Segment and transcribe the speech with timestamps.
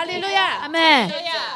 [0.00, 0.80] 哈利路亚，阿门。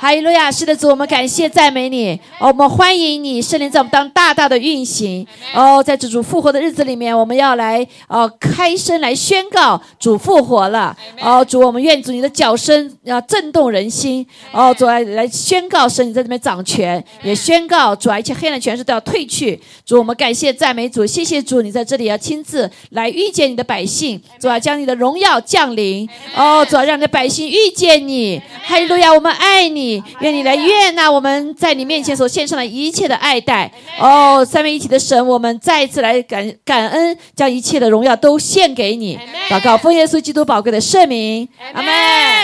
[0.04, 5.26] 哈利路亚，是的主，我们感谢赞美你，哦，我们欢迎你，圣灵在我们当大大的运行。
[5.54, 10.94] 哦，在这主复活的日子里面，我们要来哦开声来宣告主复活了。
[11.22, 14.26] 哦，主，我们愿主你的脚声要震动人心。
[14.52, 19.58] 哦，主来来宣告神你在这边掌权，也宣告主啊一切黑暗权势都要退去。
[19.86, 26.06] 主，我们感谢赞美主，谢谢主，你在这里要亲自来遇见你的百姓，主啊将你的荣耀降临。
[26.36, 28.38] 哦，主啊让你的百姓遇见你。
[28.64, 29.93] 哈利路亚，我们爱你。
[30.20, 33.70] 愿你来悦纳我们在你面前所献上的一切的爱戴。
[33.98, 39.18] 哦，三位一体的神，我们再一次来感感恩，将一切的荣耀都献给你。
[39.50, 41.92] 祷告奉耶稣基督宝贵的圣名，阿门。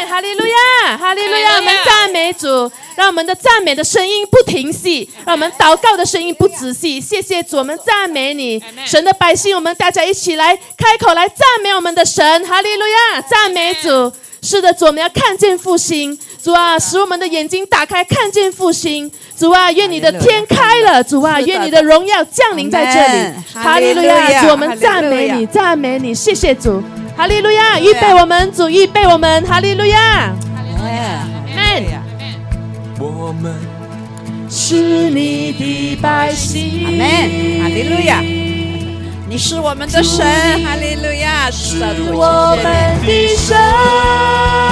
[0.09, 7.01] 哈利路亚，哈利路亚，我们赞美主，让我们的赞美的声音不停息，让我们祷告的声音不仔细。
[7.01, 12.47] 谢谢主，我们赞美你，神的百姓，我们大家一起来开口来赞美我们的神。
[12.47, 14.13] 哈利路亚，赞美主。
[14.43, 16.19] 是的，主，我们要看见复兴。
[16.43, 19.11] 主啊，使我们的眼睛打开，看见复兴。
[19.37, 21.05] 主啊，愿你的天开了。
[21.05, 23.35] 主啊，愿你的荣耀降临在这里。
[23.53, 24.43] 哈利路亚！
[24.43, 26.15] 主，我们赞美你，赞美你。
[26.15, 26.83] 谢谢主。
[27.17, 27.79] 哈利路亚！
[27.79, 29.45] 预备我们，主预备我们。
[29.45, 30.33] 哈利路亚！
[30.49, 30.63] 阿
[31.55, 31.85] 门。
[32.99, 33.55] 我们
[34.49, 34.75] 是
[35.11, 36.87] 你的百姓。
[36.87, 37.01] 阿门。
[37.61, 38.50] 哈利路亚。
[39.31, 40.27] 你是我们的神。
[40.65, 41.49] 哈利路亚。
[41.53, 41.79] 是
[42.13, 42.65] 我们
[43.07, 43.57] 的神。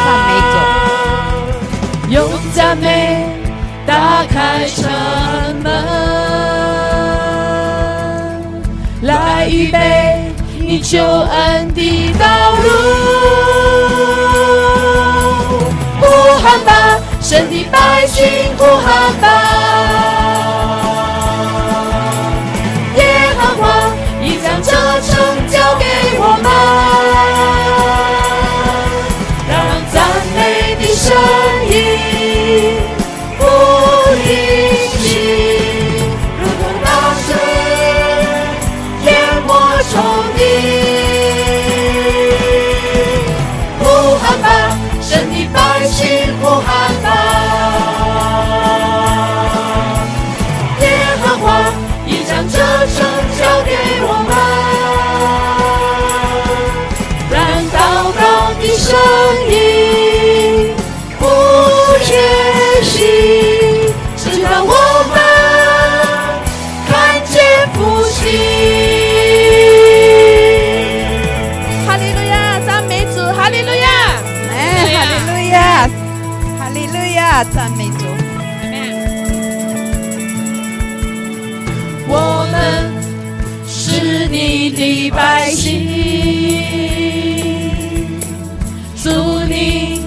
[0.04, 2.12] 赞美主。
[2.12, 3.24] 用赞美
[3.86, 4.90] 打开城
[5.62, 5.70] 门，
[9.02, 12.66] 来预备你救恩的道路。
[16.00, 16.04] 呼
[16.42, 18.26] 喊吧，神的百姓，
[18.58, 19.57] 呼喊吧。
[77.44, 78.04] 赞美主，
[82.08, 82.92] 我们
[83.66, 85.88] 是你的百姓，
[89.02, 89.10] 主
[89.48, 90.02] 你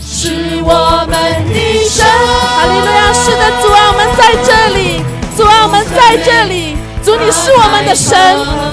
[0.00, 1.14] 是我们
[1.48, 2.04] 的神。
[2.04, 3.12] 哈利路亚！
[3.12, 5.02] 是的，主啊，我们在这里，
[5.36, 8.16] 主啊，我们在这里，主你是我们的神，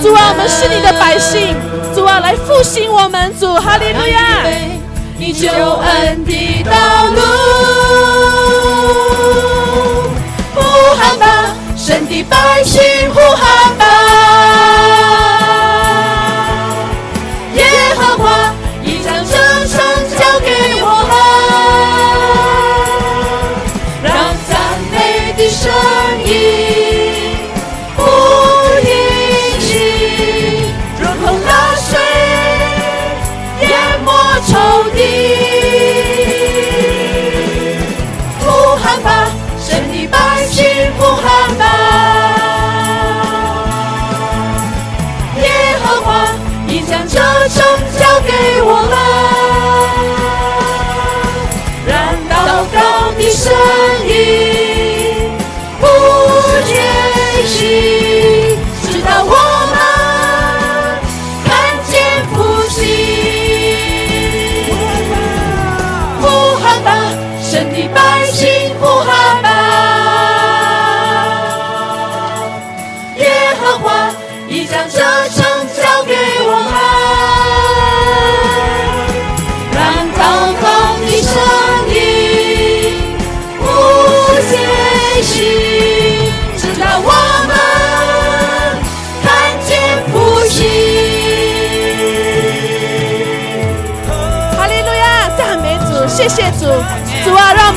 [0.01, 1.55] 主啊，我们是你的百姓，
[1.95, 4.47] 主啊，来复兴我们，主，哈利路亚。
[5.21, 6.71] 你救恩的道
[7.09, 7.19] 路，
[11.89, 12.79] 神的百姓，
[13.11, 14.08] 呼喊吧，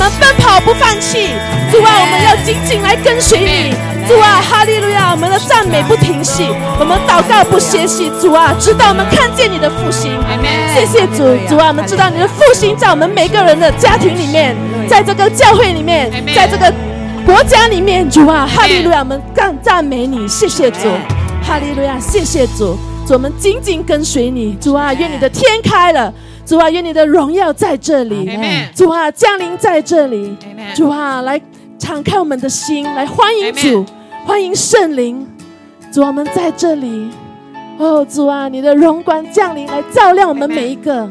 [0.03, 1.29] 们奔跑不放弃。
[1.71, 3.75] 主啊，我们要紧紧来跟随你。
[4.09, 5.13] 主啊，哈利路亚！
[5.13, 6.49] 我们的赞美不停息，
[6.81, 8.11] 我们祷告不歇息。
[8.21, 10.11] 主啊，直到我们看见你的复兴。
[10.75, 14.57] 谢谢主，主啊，我们知道你的复兴在我们每个人的家庭里面，
[14.89, 16.73] 在这个教会里面，在这个
[17.25, 18.11] 国家里面。
[18.11, 20.27] 主啊，哈利路亚，我们赞赞美你。
[20.27, 20.89] 谢谢主，
[21.47, 22.77] 哈利路亚，谢谢主。
[23.07, 24.55] 主，我们紧紧跟随你。
[24.61, 26.13] 主啊，愿你的天开了。
[26.45, 28.29] 主啊，愿你的荣耀在这里。
[28.75, 30.37] 主啊，降临在这里。
[30.75, 31.41] 主啊，来
[31.79, 33.85] 敞开我们的心，来欢迎主，
[34.27, 35.27] 欢迎圣灵。
[35.93, 37.11] 主啊，我们在这里。
[37.79, 41.09] 哦，主啊，你的荣光降临，来照亮我们每一个。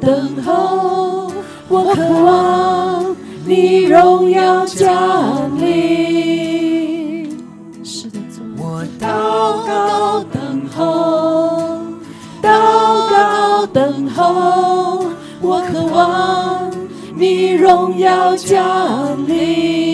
[0.00, 1.30] 等候，
[1.68, 7.28] 我渴望你荣耀降临。
[8.56, 11.78] 我祷告等候，
[12.42, 12.48] 祷
[13.10, 15.04] 告等候，
[15.42, 16.70] 我渴望
[17.14, 19.89] 你荣耀降临。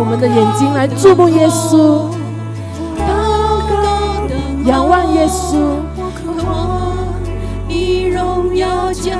[0.00, 2.06] 我们的眼睛来注目耶稣，
[4.64, 5.58] 仰望耶稣。
[7.68, 9.12] 你荣耀降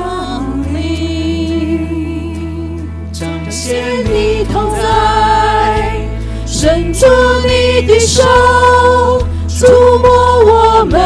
[0.72, 1.86] 临，
[3.12, 6.00] 彰显你同在，
[6.46, 7.06] 伸出
[7.42, 8.22] 你的手，
[9.46, 9.66] 触
[10.02, 10.08] 摸
[10.46, 10.98] 我们，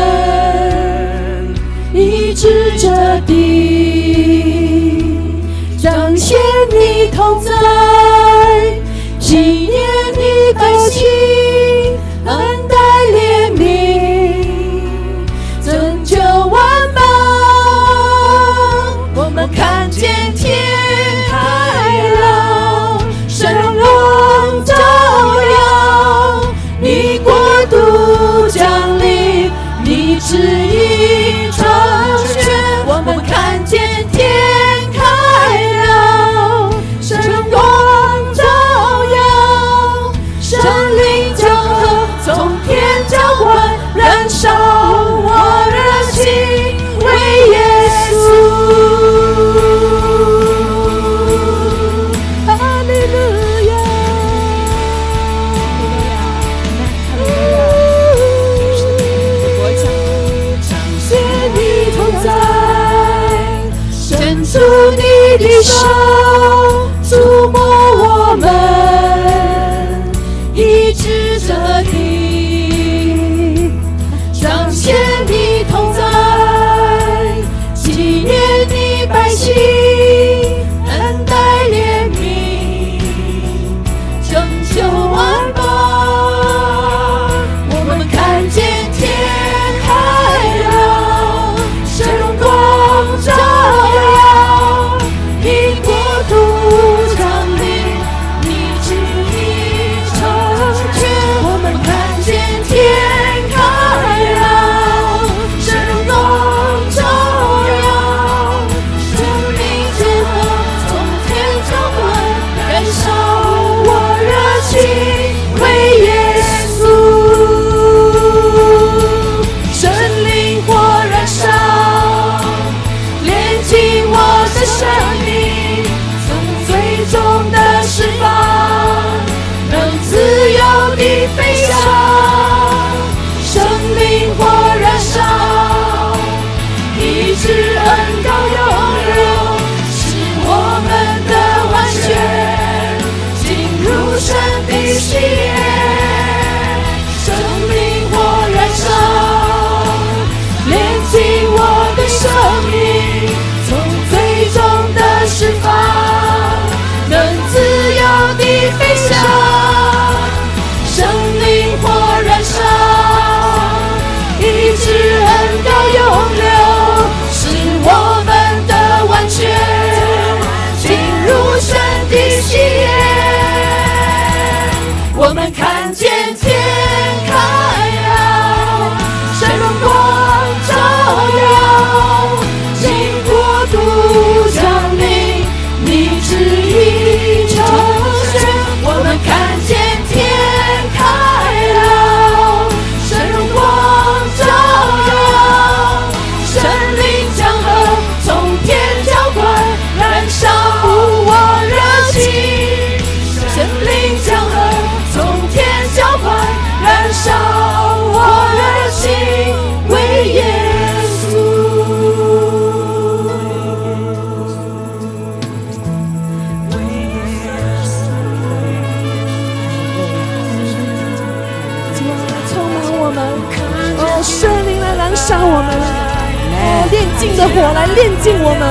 [228.24, 228.64] 净我们。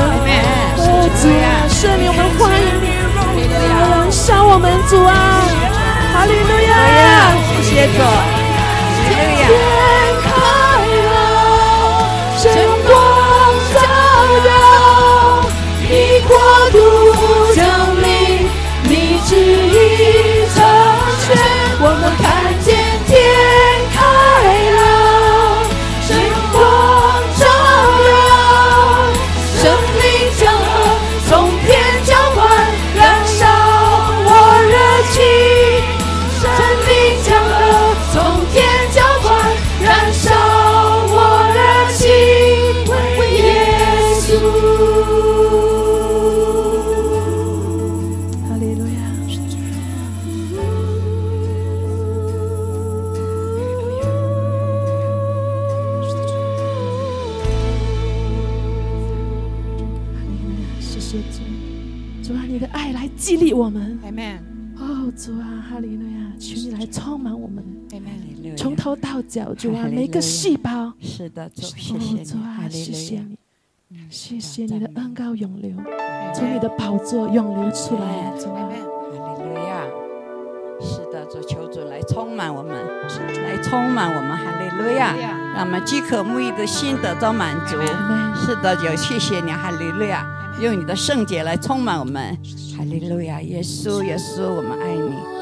[0.78, 5.14] 哦，主啊，圣灵，我们欢迎你，燃烧我们，主啊，
[6.12, 6.74] 哈利路亚！
[7.62, 8.43] 谢谢主，
[66.08, 66.56] 啊，哈利路亚！
[66.56, 67.64] 求你来充满我们，
[68.58, 70.94] 从头到脚，主啊，每个细胞。
[71.02, 73.28] 是的，主，谢哦谢你，主啊哈，利谢谢路亚。
[73.90, 75.72] 你，谢谢你的恩膏永流，
[76.34, 78.70] 从你的宝座永流出来，主啊！
[78.70, 79.86] 哈利路亚。
[80.82, 85.16] 是的，主求主来充满我们，来充满我们，哈利路亚，
[85.56, 87.78] 让我们饥渴沐浴的心得到满足。
[88.36, 90.28] 是的，有谢谢你，哈利路亚，
[90.60, 92.38] 用你的圣洁来充满我们，
[92.76, 95.33] 哈利路亚，耶稣，耶稣，我们爱你。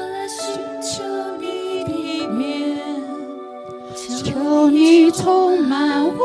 [4.82, 6.24] 你充满我，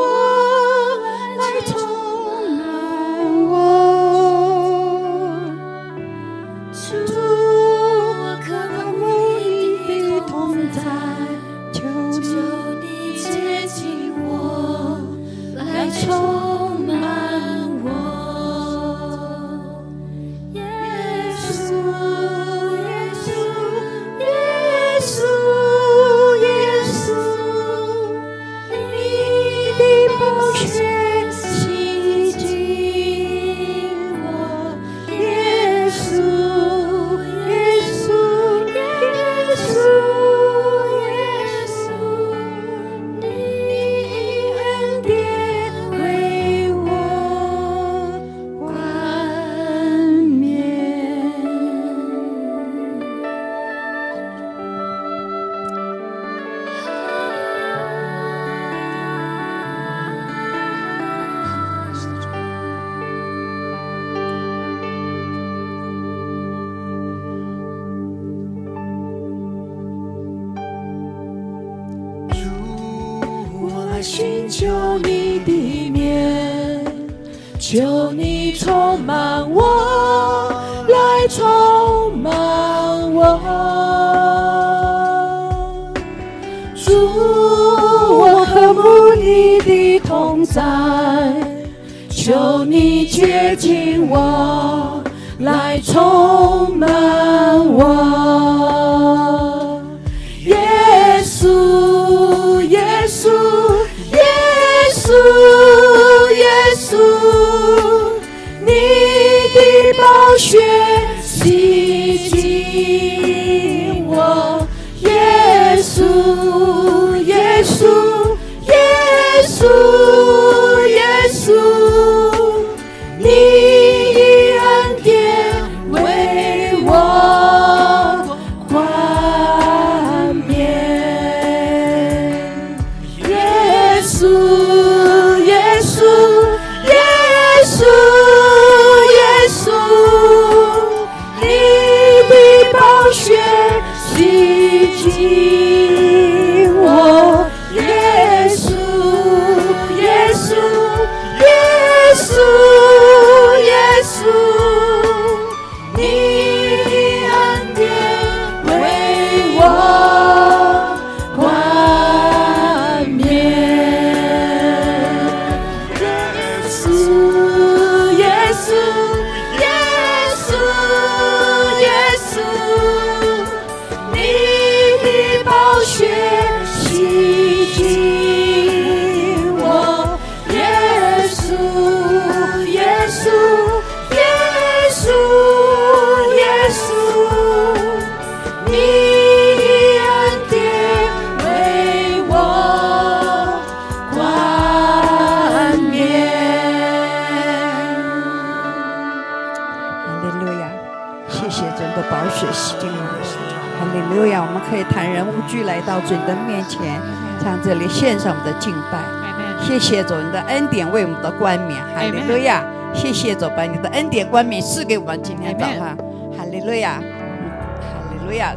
[209.88, 211.82] 谢谢主你的恩典为我们的冠冕。
[211.94, 212.62] 哈利路亚！
[212.92, 215.96] 谢谢主把你的恩典冠冕赐给我们今天早上。
[216.36, 217.00] 哈利路亚！
[217.00, 217.48] 嗯
[217.80, 218.54] 哈利路亚！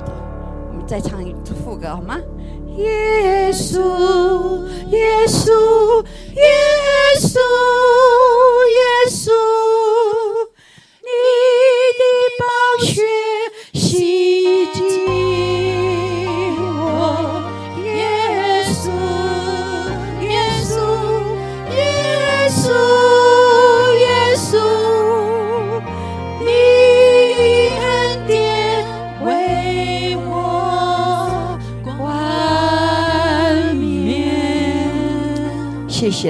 [0.67, 2.17] 我们再唱一次副歌好吗？
[2.75, 6.03] 耶稣，耶稣，
[6.35, 6.43] 耶
[7.17, 7.39] 稣，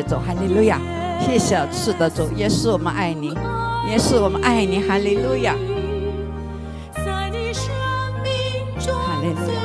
[0.01, 0.79] 谢谢主，哈利路亚！
[1.19, 5.53] 谢谢是的主，耶稣，我们爱你，耶稣，我们爱你，哈利路亚！
[6.95, 9.61] 哈利路亚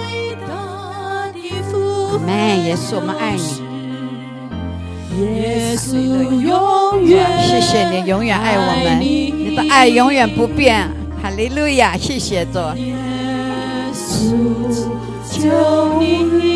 [2.13, 3.65] 阿门，耶稣，我们爱你。
[5.23, 10.87] 耶稣永远谢谢你，永远爱我们，你的爱永远不变。
[11.23, 12.59] 哈利路亚，谢谢主。
[12.77, 12.95] 耶
[13.95, 14.37] 稣
[15.31, 16.56] 求你，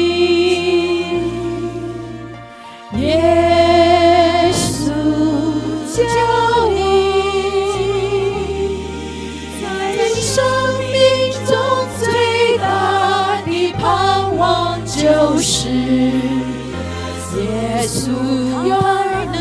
[18.10, 19.36] 耶稣永能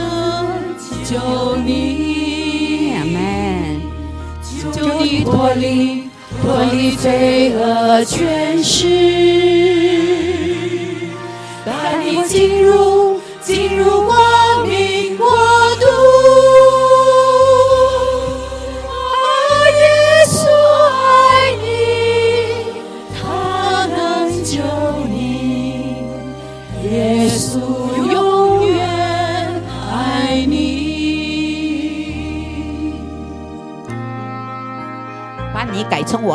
[1.05, 2.93] 救你。
[2.95, 3.79] 阿门。
[4.73, 6.09] 救你脱离
[6.41, 8.87] 脱离罪恶权势，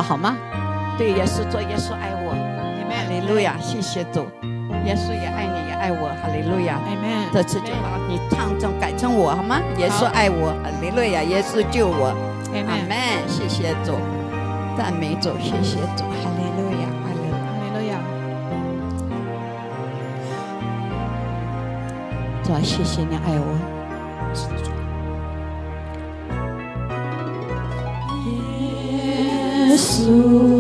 [0.07, 0.37] 好吗？
[0.99, 2.35] 对，耶稣做耶稣爱我。
[2.90, 4.27] 哈利路亚，谢谢主。
[4.85, 6.09] 耶稣也爱你，也爱我。
[6.23, 6.79] 哈利路亚。
[6.87, 9.59] Amen 这次就把你唱成改成我好吗？
[9.79, 12.14] 耶稣爱我，哈利路亚，耶稣救我。
[12.55, 12.95] 阿门，
[13.27, 13.99] 谢谢主，
[14.77, 17.35] 赞美主，谢谢主，哈利路亚，哈利路亚。
[17.43, 17.93] 哈利路亚。
[22.45, 23.73] 主啊，谢谢你爱我。
[30.02, 30.54] 耶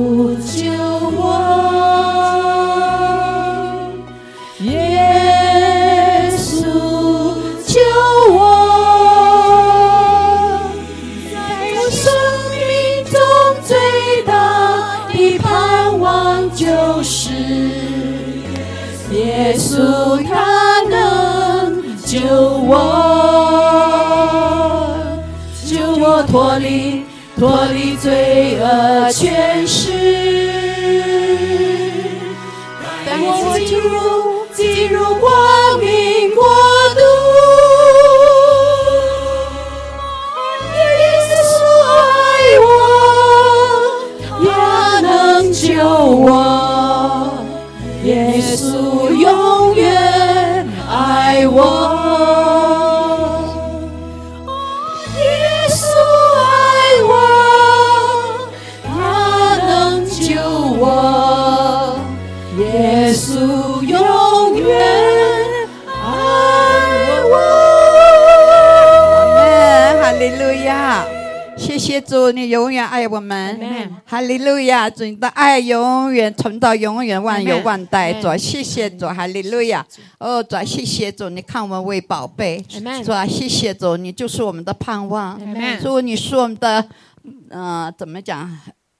[74.90, 78.12] 主你的爱永远存到永远，万有万代。
[78.20, 79.86] 主，谢谢主，哈利路亚。
[80.18, 82.64] 哦，主，谢谢主，你看我们为宝贝。
[82.68, 85.38] 主，谢谢主，你就是我们的盼望。
[85.80, 86.88] 主，你是我们的，
[87.50, 88.50] 嗯，怎么讲？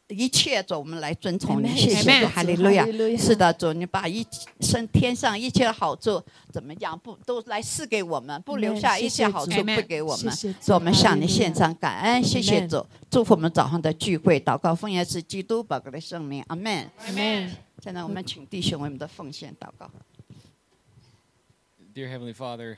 [0.08, 1.68] 一切主，我们来遵从你。
[1.76, 2.84] 谢谢主，哈利路亚
[3.16, 4.26] 是的，主，你把一
[4.60, 10.34] 生天上一切的好处怎么样，不都来赐给我们，不留下一切好处不给我们。
[10.34, 16.90] 主主，我们向你献上感恩，谢谢主，祝福我们早上的聚会，祷告奉耶稣基督宝贵的圣名，阿门。
[17.08, 17.50] Amen
[17.82, 19.90] 现在我们请弟兄为我们的奉献祷告。
[21.94, 22.76] Dear Heavenly Father,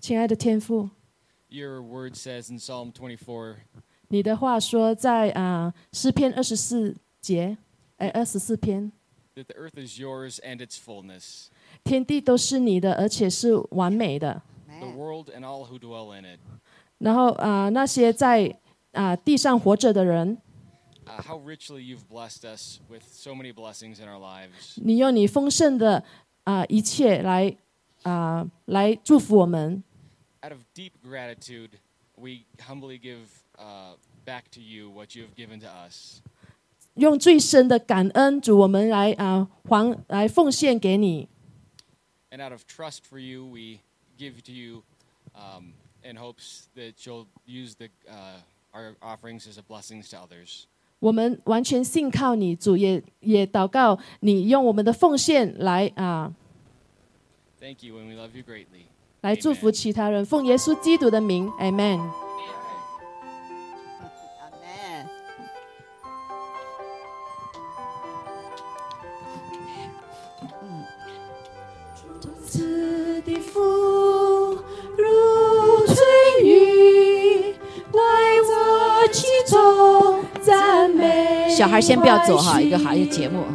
[0.00, 0.90] 亲爱的天父
[1.48, 3.56] ，your word says in Psalm 24
[4.12, 7.56] 你的话说在啊诗篇二十四节，
[7.96, 8.90] 哎二十四篇
[9.36, 11.46] ，that the earth is yours and its fullness,
[11.84, 14.42] 天地都是你的，而且是完美的。
[14.80, 16.40] the world and all who dwell in it.
[16.98, 18.58] 然后啊、那些在
[18.92, 20.36] 啊、地上活着的人
[21.06, 24.74] ，uh, how richly you've blessed us with so many blessings in our lives.
[24.76, 26.02] 你用你丰盛的
[26.42, 27.56] 啊、一切来
[28.02, 29.84] 啊、来祝福我们。
[30.42, 31.70] Out of deep gratitude,
[32.16, 33.20] we humbly give
[33.60, 33.94] uh,
[34.24, 36.22] back to you what you have given to us.
[36.94, 41.28] 用最深的感恩，主我们来啊、还来奉献给你。
[42.30, 43.80] And out of trust for you, we
[44.18, 44.82] give to you
[45.34, 48.40] um, in hopes that you'll use the, uh,
[48.72, 50.64] our offerings as a blessings to others.
[50.98, 56.34] 我们完全信靠你，主也也祷告你用我们的奉献来啊、
[57.58, 58.84] Thank you, and we love you greatly.
[59.22, 60.24] 来祝福其他人。
[60.26, 61.98] 奉耶稣基督的名，Amen。
[81.60, 83.52] 小孩先不要走哈，一个好一个节目啊。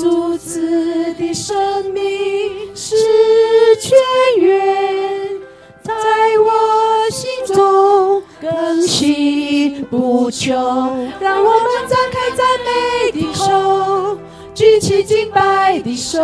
[0.00, 2.02] 主子的生命
[2.74, 2.96] 是
[3.78, 3.94] 泉
[4.38, 5.28] 源，
[5.82, 5.92] 在
[6.42, 10.54] 我心中更新不穷。
[11.20, 14.16] 让我们张开赞美的手，
[14.54, 16.22] 举起敬拜的手，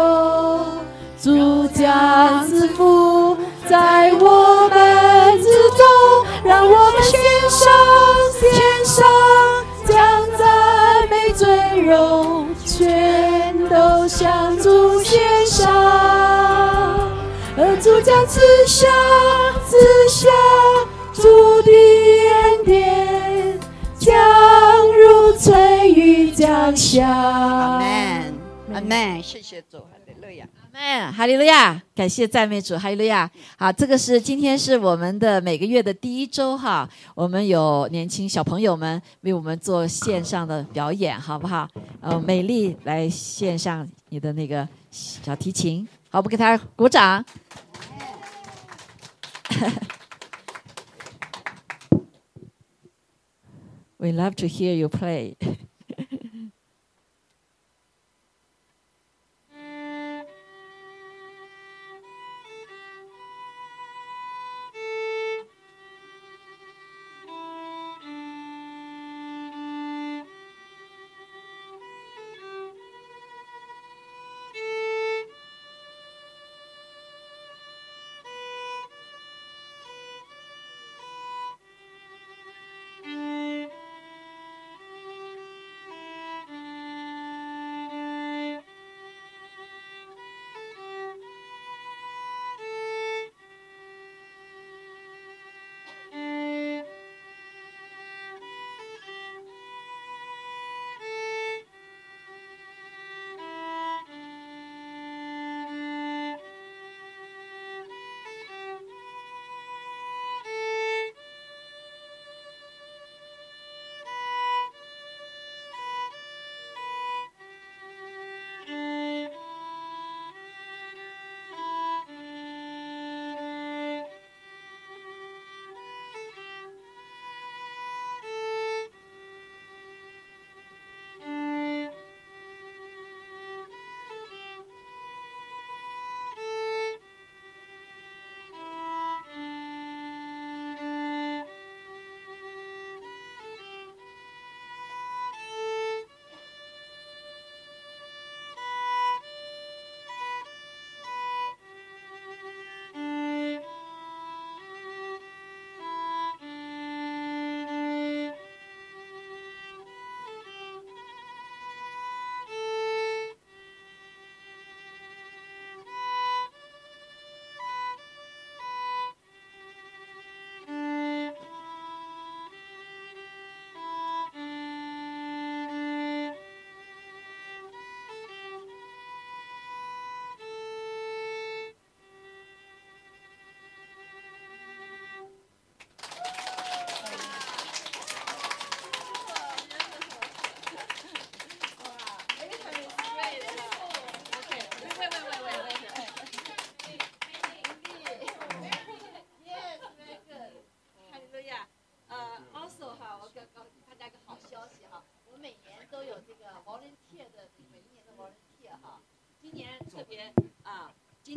[1.23, 3.37] 主家赐福
[3.69, 5.85] 在我们之中，
[6.43, 7.69] 让我们献上
[8.41, 8.49] 献
[8.83, 9.07] 上，
[9.87, 10.88] 将赞美
[11.49, 15.67] 尊荣全都向主献上。
[17.57, 18.87] 而主将赐下
[19.67, 19.79] 赐
[20.11, 20.29] 下
[21.15, 23.59] 主的恩典，
[23.99, 24.13] 将
[24.93, 27.09] 如春雨降下。
[27.09, 28.35] 阿门，
[28.75, 29.79] 阿门，谢谢主，
[30.79, 31.11] 哎。
[31.11, 31.83] 哈利路亚！
[31.95, 33.29] 感谢赞美主，哈利路亚！
[33.57, 41.69] 好，这个是今天是我们的每个月的第一周哈，我们有年轻小朋友们为我们做线上的表演，好不好？
[42.01, 47.25] 呃，美丽来献上你的那个小提琴，好，我们给他鼓掌。
[54.01, 55.35] We love to hear you play.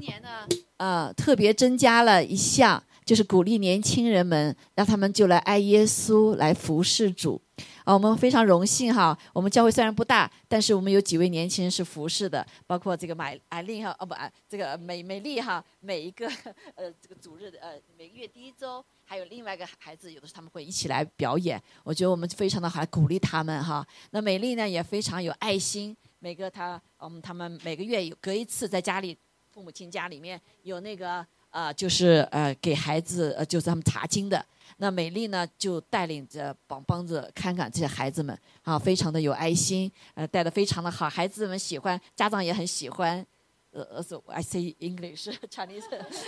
[0.02, 7.40] 年呢，呃，特别增加了一项，就是鼓励年轻人们，让他们就来爱耶稣，来服侍主。
[7.84, 9.18] 啊，我们非常荣幸哈。
[9.34, 14.16] 我们教会虽然不大，但是我们有几位年轻人是服侍的，包括这个买艾丽哈，哦不，
[14.48, 16.28] 这个美美丽哈，每一个
[16.76, 21.62] 呃这个主日的呃每个月第一周，还有另外一个孩子，有的时候他们会一起来表演。
[21.84, 23.86] 我觉得我们非常的好，鼓励他们哈。
[24.12, 29.18] 那美丽呢也非常有爱心，每个他嗯他们每个月有隔一次在家里
[29.52, 34.44] 父母亲家里面有那个呃就是呃给孩子呃就是他们查经的。
[34.78, 43.26] 那美丽呢，就带领着帮帮着看看这些孩子们啊，非常的有爱心，呃，带的非常的好，孩子们喜欢，家长也很喜欢。
[43.72, 45.84] 呃，so I say English Chinese.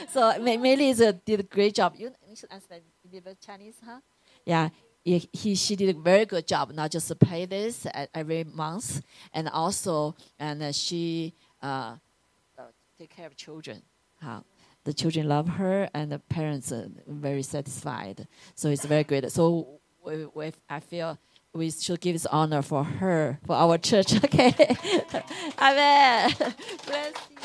[0.09, 1.95] So 美美丽 did a great job.
[1.95, 2.83] You you should understand
[3.39, 4.01] Chinese, huh?
[4.45, 4.69] Yeah.
[5.05, 9.01] He, she did a very good job not just play this every month
[9.33, 11.97] and also and she uh,
[12.98, 13.82] take care of children
[14.20, 14.44] 好
[14.84, 18.26] the children love her and the parents are very satisfied.
[18.54, 19.30] So it's very good.
[19.30, 21.18] So we, we, I feel
[21.52, 24.14] we should give this honor for her, for our church.
[24.24, 24.54] Okay.
[25.58, 26.32] Amen.
[26.87, 27.37] Bless you.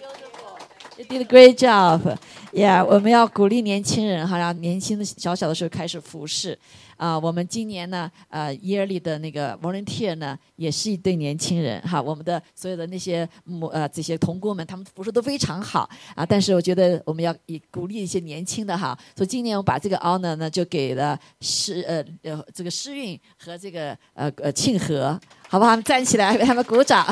[0.00, 0.58] You're beautiful.
[0.98, 2.18] You did a great job.
[2.52, 6.58] Yeah，我们要鼓励年轻人哈，让年轻的小小的时候开始服侍。
[6.97, 12.01] 啊，我们今年呢，呃，yearly 的那个 volunteer 呢，也是一对年轻人哈。
[12.01, 16.25] 我们的所有的那些母呃这些童工们，他们服饰都非常好啊。
[16.25, 18.97] 但是我觉得我们要以鼓励一些年轻的哈。
[19.15, 25.79] 所以今年我把这个 honor 呢，就给了诗呃呃这个诗韵和这个呃呃庆和，好不好？
[25.81, 27.05] 站起来为 他们鼓掌。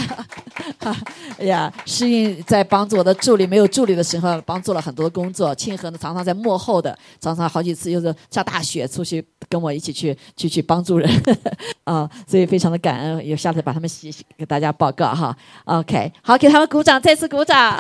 [1.38, 5.54] 哎 呀，诗韵在帮助我的助理没有助理的时候，帮助了很多工作。
[5.54, 9.75] 庆和呢，常常在幕后的，常常好几次又是下大雪出去跟我。
[9.76, 11.10] 一起去去去帮助人
[11.84, 15.36] 啊，所以非常的感恩，有下次把他们写写给大家报告哈。
[15.66, 17.78] OK，好，给他们鼓掌，再次鼓掌。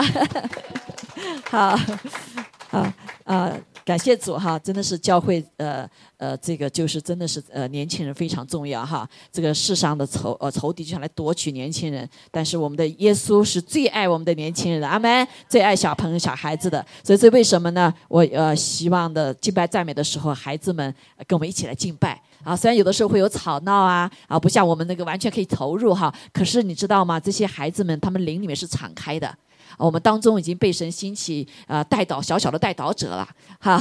[1.50, 1.80] 好，
[2.70, 3.52] 好啊。
[3.86, 9.08] 感谢主哈，真的是教会呃呃，这个就是真的是呃年轻人非常重要哈。
[9.32, 16.84] 这个世上的仇呃仇敌就想来夺取年轻人，但是我们的耶稣是最爱我们的年轻人的，阿门，最爱小朋友小孩子的。
[17.04, 17.94] 所以这为什么呢？
[18.08, 20.92] 我呃希望的敬拜赞美的时候，孩子们
[21.28, 22.56] 跟我们一起来敬拜啊。
[22.56, 26.12] 虽然有的时候会有吵闹啊啊，不像我们那个完全可以投入哈。
[26.34, 27.20] 可是你知道吗？
[27.20, 29.38] 这些孩子们他们灵里面是敞开的。
[29.78, 33.28] 我们当中已经被神兴起啊，带导小小的带导者了
[33.60, 33.78] 哈，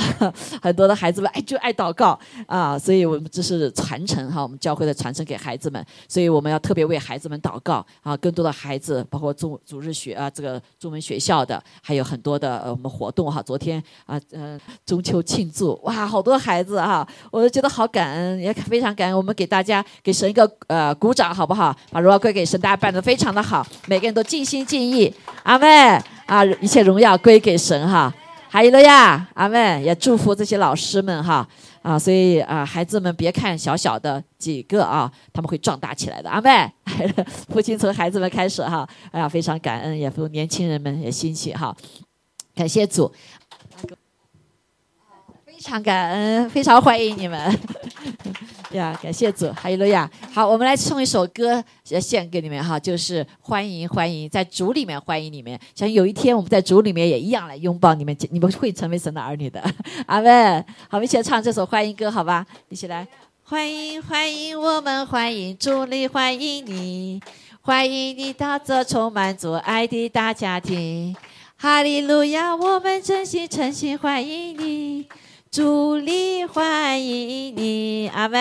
[0.62, 21.74] 很多的孩子们爱就爱祷告啊，所以我们这是传承哈，我们教会的传承给孩子们，所以我们要特别为孩子们祷告啊，更多的孩子，包括中主日学啊，这个中文学校的，还有很多的呃我们活动哈，昨天啊嗯中秋庆祝哇，好多孩子哈，我都觉得好感恩，也非常感恩，我们给大家给神一个呃鼓掌好不好？
[21.90, 25.12] 把荣耀归给神，大家办的非常的好，每个人都尽心尽意，
[25.44, 25.66] 阿妹。
[26.26, 28.10] 啊，一切荣耀归给神哈，
[28.48, 29.82] 哈利路亚，阿妹。
[29.84, 31.46] 也祝福这些老师们哈，
[31.82, 36.66] 啊，所以啊，孩子们别看小小的几个啊，他们会壮大起来的，阿妹。
[37.52, 41.76] 父亲从孩子们开始哈，哎呀，非常感恩，也祝年轻人们也兴起哈，
[42.54, 43.12] 感谢主。
[45.64, 47.58] 非常感恩，非常欢迎你们
[48.72, 48.94] 呀！
[49.02, 50.08] 感谢主，哈利路亚。
[50.30, 55.58] 好，我们来唱一首歌，献给你们哈，就是欢迎欢迎，在主里面欢迎你们。
[55.74, 59.64] 想有一天我们在主里面也一样来拥抱你们，你们会成为神的儿女的。
[60.04, 60.62] 阿门。
[60.90, 62.44] 好，我们一起来唱这首欢迎歌，好吧？
[62.68, 63.08] 一起来，
[63.44, 67.22] 欢迎欢迎，我们欢迎主里欢迎你，
[67.62, 71.16] 欢迎你到这充满主爱的大家庭。
[71.56, 75.06] 哈利路亚，我们真心诚心欢迎你。
[75.54, 78.40] 主力欢迎你，阿门，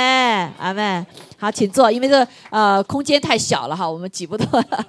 [0.58, 1.06] 阿门。
[1.38, 4.47] 好，请坐，因为这呃空间太小了哈，我们挤不动，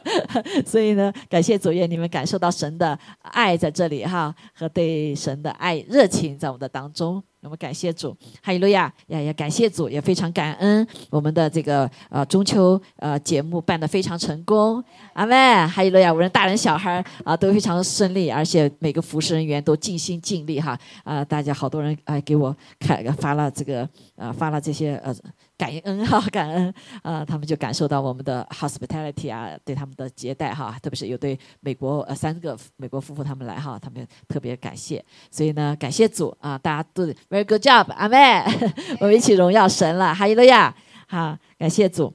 [0.64, 7.22] 所以呢，感谢主愿你们感受到神的爱在这里哈，和对神的爱热情在我们的当中。
[7.44, 8.90] 我们感谢主，哈利路亚！
[9.06, 15.36] 也也感谢主，也非常感恩我们的这个呃中秋呃节目办得非常成功，阿妹！
[15.66, 16.10] 哈利路亚！
[16.10, 21.22] 无论大人小孩啊都非常顺利，而且每个服侍人员都尽心尽力哈啊！
[21.22, 25.14] 大家好多人啊给我看发了这个呃发了这些呃。
[25.56, 26.74] 感恩哈，感恩。
[27.02, 38.42] 啊，他们就感受到我们的 hospitality 啊，对他们的接待哈，特别是有对美国呃三个美国夫妇他们来哈，他们特别感谢，所以呢，感谢主啊，大家都 very good job，阿妹，
[39.00, 40.74] 我们一起荣耀神了，哈利路亚，
[41.06, 42.14] 好，感谢主。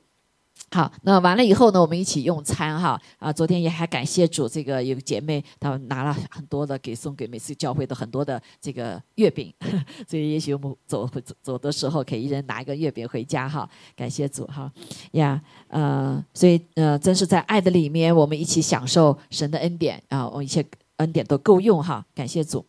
[0.71, 3.33] 好，那完了以后呢，我们一起用餐哈啊！
[3.33, 9.51] 昨天也还感谢主，这个有姐妹她拿了很多的给送给每次教会的很多的这个月饼，
[10.07, 13.67] 所以也许我们走走走的时候可以一人拿一个月饼回家哈。
[13.95, 14.71] 感谢主哈
[15.13, 20.27] 呀呃，所以呃，真是在爱的里面，我们一起享受神的恩典啊！
[20.29, 20.63] 我一切
[20.97, 22.05] 恩典都够用哈。
[22.13, 22.63] 感谢主，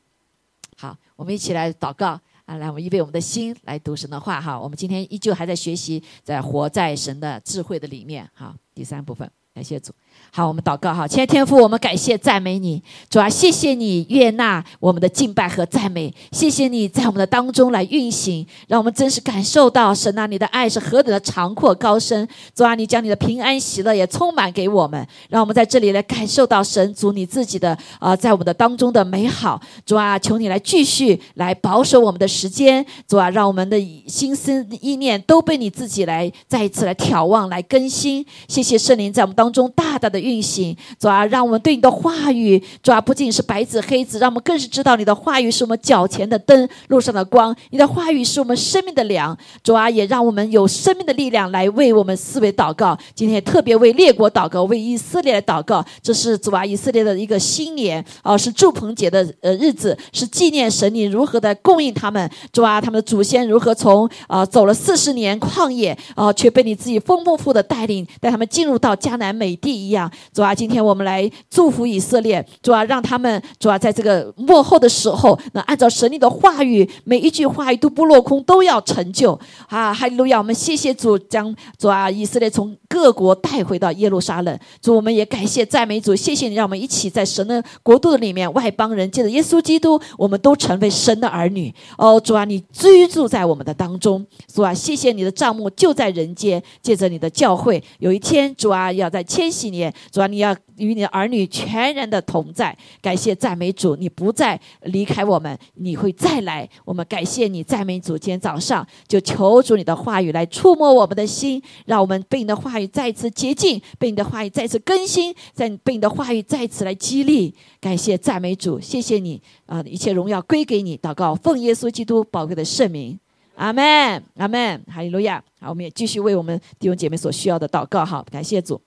[0.78, 2.18] 好，我们一起来祷告。
[2.50, 4.58] 啊，来，我们预备我们的心来读神的话哈。
[4.58, 8.52] 我们今天依旧还在学习，在活在神的智慧的里面哈。
[8.74, 9.92] 第三部分，感谢主。
[10.32, 40.19] 好，我们祷告哈，亲爱天父，我们感谢赞美你，主啊，谢谢你悦纳我们的敬拜和赞美，谢谢你在我们的当中来运行，让我们真实感受到神啊，你的爱是何等的长阔高深，主啊，你将你的平安喜乐也充满给我们，让我们在这里来感受到神主你自己的啊，在我们的当中的美好，主啊，求你来继续来保守我们的时间，主啊，让我们的心思意念都被你自己来再一次来眺望来更新，谢谢圣灵在我们当中大大的。
[40.20, 47.54] 运行，主啊，让我们对你的话语，主啊，不仅是白纸黑字，让我们更是知道你的话语是我们脚前的灯，路上的光。
[47.70, 52.96] 你的话语是我们生命的粮，主啊，也让我们有生命的力量来为我们思维祷告。
[53.14, 55.84] 今天特别为列国祷告，为以色列祷告。
[56.02, 62.30] 这是主啊，以色列的一个新年啊，是祝棚节的呃日子，是纪念神你如何的供应他们。
[62.52, 70.09] 主啊，他们的祖先如何从啊走了四十年旷野啊，却被你自己丰丰富的带领，带他们进入到迦南美地一样。
[70.32, 79.92] 主啊，今天我们来祝福以色列，主啊，让他们主啊，在这个幕后的时候，那按照神你的话语，每一句话语都不落空，都要成就啊！
[79.92, 80.38] 哈利路亚！
[80.38, 84.58] 我们谢谢主，将主啊，以色列从各国带回到耶路撒冷。
[84.80, 91.72] 主，我们也感谢赞美主，谢谢你，让我们一起在神的国度里面，外邦人借着耶稣基督，我们都成为神的儿女。
[91.98, 99.92] 哦，主啊，你居住在我们的当中，主啊，谢谢你的账目就在人间，借着你的教会，有一天，主啊，要在千禧年。
[100.10, 106.68] 主啊，你要与你的儿女全然的同在，感谢赞美主，你不再离开我们，你会再来。
[106.84, 108.16] 我们感谢你，赞美主。
[108.18, 117.54] 今天早上就求主你的话语来触摸我们的心，让我们被你的话语再次洁净，被你的话语再次更新，在被你的话语再次来激励。
[117.80, 119.82] 感谢赞美主，谢谢你啊！
[119.86, 120.98] 一切荣耀归给你。
[120.98, 123.18] 祷告，奉耶稣基督宝贵的圣名，
[123.54, 125.42] 阿门，阿门，哈利路亚。
[125.60, 128.04] 好，我们也继续为我们弟兄姐妹所需要的祷告。
[128.04, 128.80] 好，感谢主。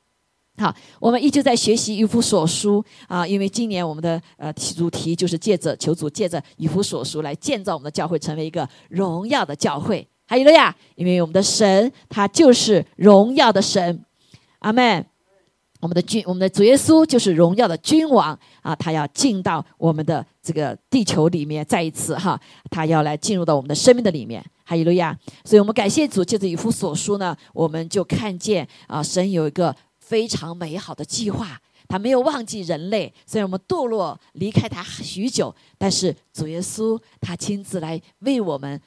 [0.55, 10.07] 好，我们依旧在学习《以弗所书》啊，因为今年我们的呃主题就是借着求主借着《以弗所书》来建造我们的教会，成为一个荣耀的教会。
[10.27, 14.05] 还有了呀，因为我们的神他就是荣耀的神，
[14.59, 15.03] 阿门。
[15.81, 22.39] 我们的君，我们的主耶稣就是荣耀的君王啊，他要进到我们的这个地球里面，再一次哈，
[22.69, 24.41] 他要来进入到我们的生命的里面。
[24.65, 25.17] 哈利路亚！
[25.43, 29.75] 所以我们感谢主，借着《以弗所书》呢，我们就看见啊，神有一个。
[30.03, 33.11] 非常美好的计划，他没有忘记人类。
[33.25, 38.79] 虽然我们堕落离开他许久，但是主耶稣他亲自来为我们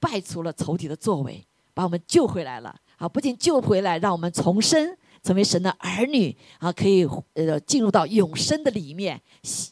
[0.00, 2.74] 败除了仇敌的作为，把我们救回来了。
[2.96, 9.18] 啊，不仅救回来，让我们重生，成为神的儿女啊，可以呃进入到永生的里面，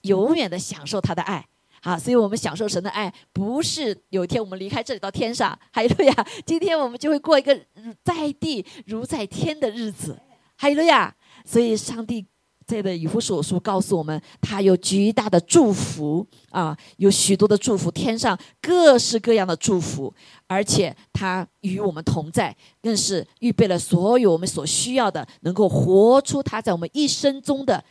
[0.02, 1.46] 永远的享受他的爱。
[1.82, 7.54] 好，所以我们享受神的爱，不是有一天我们离开这里到天上，还有呀，今天我们就会过一个
[8.02, 10.18] 在地如在天的日子。
[10.58, 11.14] 哈利路亚！
[11.44, 12.26] 所以上帝
[12.66, 20.12] 在的以弗所书告诉我们，他有巨大的祝福啊，有许多的祝福，天上各式各样的祝福，
[20.48, 27.82] 而且他与我们同在，更是预备了所有我们所需要的，能够活出他在我们一生中的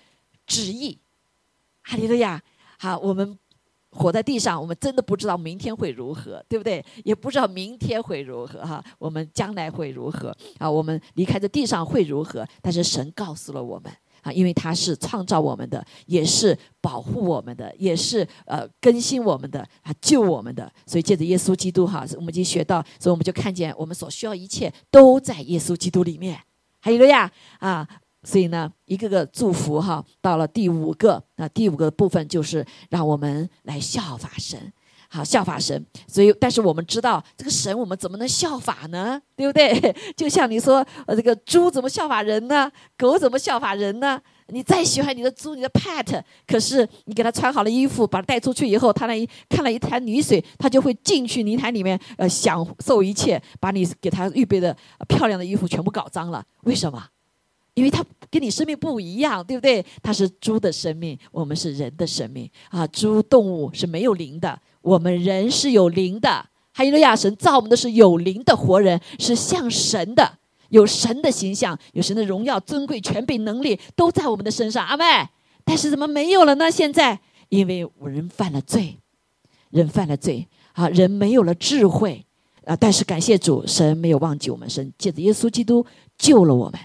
[0.46, 1.00] 旨意。
[1.84, 2.44] 哈利路亚！
[2.78, 3.40] 好，我们。
[3.92, 6.84] 活在地上，我们真的不知道明天会如何，对不对？
[7.04, 10.70] 也不知道明天会如何哈，我们将来会如何啊？
[10.70, 12.46] 我们离开这地上会如何？
[12.62, 20.72] 但是神告诉了我们啊，因为他是创造我们的，也是保护我们的，也是呃更新我们的啊，救我们的。
[20.86, 26.40] 所以借着耶稣基督哈，我们已经学到，所以我们就看见我们所需要一切都在耶稣基督里面。
[26.82, 27.88] 还有个呀啊。
[28.28, 34.60] 所以呢，一个个祝福哈，到了第五个，那第五个部分就是让我们来效法神，
[35.08, 35.86] 好效法神。
[36.10, 39.22] 所以，但是我们知道这个神，我们怎么能效法呢？
[39.38, 39.96] 对不对？
[40.18, 42.70] 就像你说，呃，这个猪怎么效法人呢？
[42.98, 44.20] 狗怎么效法人呢？
[44.50, 54.76] 你再喜欢你的猪，你的 pet，可是你给它穿好了衣服，把它带出去以后，它那一看了一潭泥水，它就会进去泥潭里面，呃，享受一切，把你给它预备的
[55.08, 56.44] 漂亮的衣服全部搞脏了。
[56.64, 57.02] 为什么？
[57.78, 59.86] 因为它跟你生命不一样，对不对？
[60.02, 62.88] 它是猪的生命，我们是人的生命啊。
[62.88, 66.44] 猪动物是没有灵的，我们人是有灵的。
[66.72, 74.84] 还有亚神造我们的是有灵的活人，是像神的，有神的形象，有神的荣耀、尊贵、权柄、能力都在我们的身上。
[74.84, 75.06] 阿妹，
[75.64, 76.72] 但是怎么没有了呢？
[76.72, 77.20] 现在
[77.50, 78.98] 因为人犯了罪，
[79.70, 82.26] 人犯了罪啊，人没有了智慧
[82.66, 82.76] 啊。
[82.76, 85.86] 但是感谢主，神没有忘记我们，神借着耶稣基督
[86.18, 86.80] 救了我们。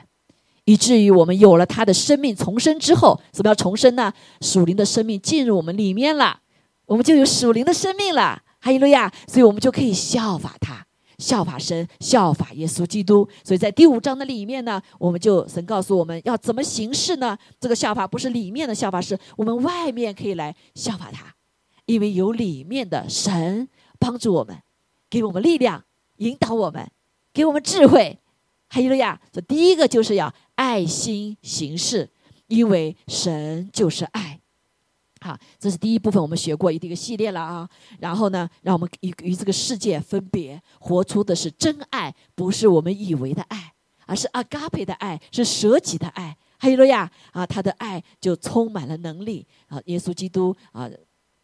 [0.65, 4.13] 以至于我们有了他的生命重生之后，什么叫重生呢？
[4.41, 6.41] 属灵的生命进入我们里面了，
[6.87, 8.43] 我们就有属灵的生命了。
[8.61, 9.13] 哈利路亚！
[9.27, 10.87] 所以我们就可以效法他，
[11.19, 13.29] 效法神，效法耶稣基督。
[13.43, 17.37] 所以在第五章的里面呢，我们就神告诉我们要怎么行事呢？
[17.59, 21.35] 这个效法不是里面的效法，是我们外面可以来效法他，
[21.87, 24.57] 因为有里面的神帮助我们，
[25.11, 25.83] 给我们力量，
[26.19, 26.89] 引导我们，
[27.35, 28.21] 给我们智慧。
[28.69, 29.21] 哈利路亚！
[29.31, 30.33] 这第一个就是要
[30.63, 32.09] 爱心行事，
[32.47, 34.41] 因为神就是爱。
[35.21, 37.69] 好，这是第一部分，我们学过一个系列了啊。
[37.99, 43.73] 然后呢，让我们与与这个世界分别，活出的是真爱，不是我们以为的爱，
[44.07, 46.37] 而是阿嘎佩的爱，是舍己的爱。
[46.61, 47.11] 哈利路亚！
[47.33, 49.83] 啊，他的爱就充满了能力啊。
[49.87, 50.89] 耶稣基督啊。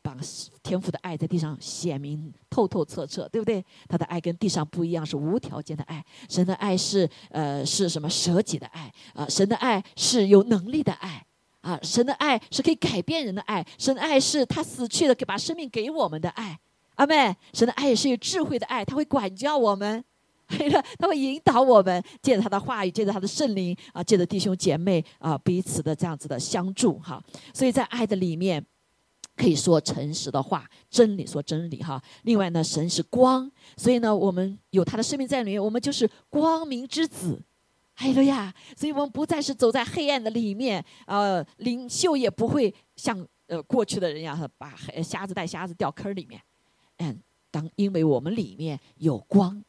[0.03, 0.17] 把
[0.63, 3.63] 天赋的爱在地上显明透透彻彻，对不对？
[3.89, 6.03] 他的爱跟地上不一样，是无条件的爱。
[6.29, 9.29] 神的爱是呃是什么舍己的爱啊？
[9.29, 11.27] 神的爱是有能力的爱
[11.61, 11.79] 啊！
[11.83, 13.67] 神的爱是可以改变人的爱。
[13.77, 16.59] 神的爱是他死去了，给把生命给我们的爱。
[16.95, 20.03] 阿妹，神的爱也是有智慧的爱，他会管教我们，
[20.99, 27.23] 他会引导我们，借着他的话语，借着他的圣灵啊，借着弟兄姐妹啊彼此的这样子的相助哈。
[27.53, 28.65] 所以在爱的里面。
[29.39, 32.03] 可以说诚实的话，真理说真理哈。
[32.25, 37.41] 另外呢，神是光，所以呢，我们有他的生命在里面，我们就是光明之子。
[37.95, 46.41] 哎呀呀，所以我们不再是走在黑暗的里面，呃，领袖也不会像呃过去的人一样，把瞎子带瞎子掉坑里面。
[46.97, 47.21] 嗯，
[47.51, 49.63] 当因为我们里面有光，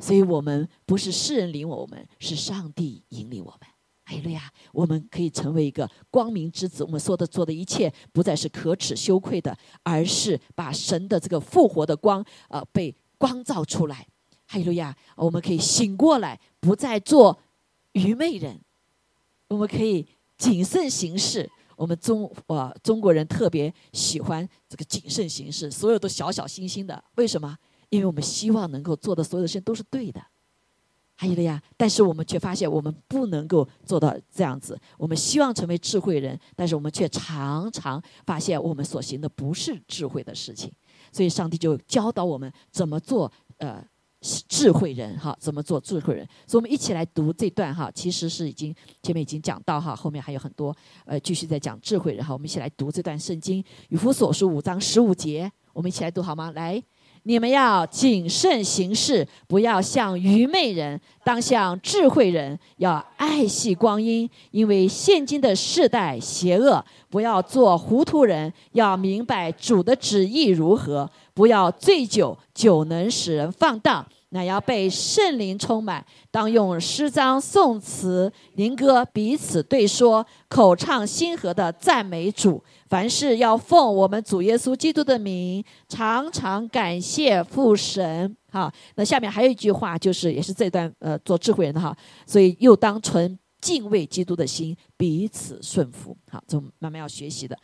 [0.00, 3.60] 所以我们不是世人领我们，是上帝引领我们。
[4.04, 6.84] 哎呀，我们可以成为一个光明之子。
[6.84, 14.06] 我们说的做的一切，不再是可耻羞愧的，而是把神的这个复活的光，呃，被光照出来。
[14.46, 14.94] 哈利路亚！
[15.16, 17.38] 我们可以醒过来，不再做
[17.92, 18.60] 愚昧人。
[19.48, 21.50] 我们可以谨慎行事。
[21.76, 27.02] 我们中呃中国人特别喜欢这个谨慎行事，所有都小小心心的。
[27.16, 27.56] 为什么？
[27.88, 30.20] 因为我们希望能够做的所有的事情都是对的。
[31.16, 34.78] 还有的呀，但是我们却发现我们不能够做到这样子。
[34.98, 40.72] 我们希望成为智慧人，但是我们却常常发现我们所行的不是智慧的事情。
[41.12, 43.80] 所以上帝就教导我们怎么做呃
[44.20, 46.26] 智慧人哈，怎么做智慧人。
[46.48, 52.32] 所以我们一起来读这段哈，其实是已经前面已经讲到哈，后面还有很多呃继续在讲智慧人哈。
[52.32, 56.50] 我们一起来读这段圣经《以弗所书》五章十五节，我们一起来读好吗？
[56.50, 56.82] 来。
[57.26, 62.58] 你们要谨慎行事，不要像愚昧人，当像智慧人。
[62.76, 66.84] 要爱惜光阴，因为现今的世代邪恶。
[67.10, 71.10] 不要做糊涂人，要明白主的旨意如何。
[71.32, 74.06] 不要醉酒，酒能使人放荡。
[74.34, 82.62] 乃要被圣灵充满，当用诗章、颂词、灵歌彼此对说，口唱心和的赞美主。
[82.88, 88.36] 凡事要奉我们主耶稣基督的名，常常感谢父神。
[88.50, 96.16] 好，那下面还有一句话，就是也是这段呃做智慧人的哈，所以又当存敬畏基督的心，彼此顺服。
[96.28, 97.56] 好，这我们慢慢要学习的。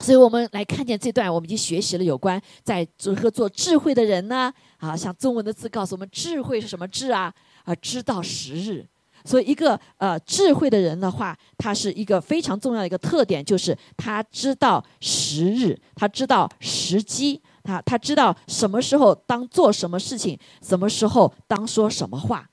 [0.00, 4.52] 所以我们来看见这段，我们已经学习了有关在如何做智慧的人呢？
[4.78, 7.34] 啊，像中文的字告诉我们，智慧是什么智啊？
[7.64, 8.86] 啊，知道时日。
[9.24, 22.48] 所以一个呃智慧的人的话，他是一个非常重要的一个特点，就是他知道时日，他知道时机，他他知道什么时候当做什么事情，什么时候当说什么话。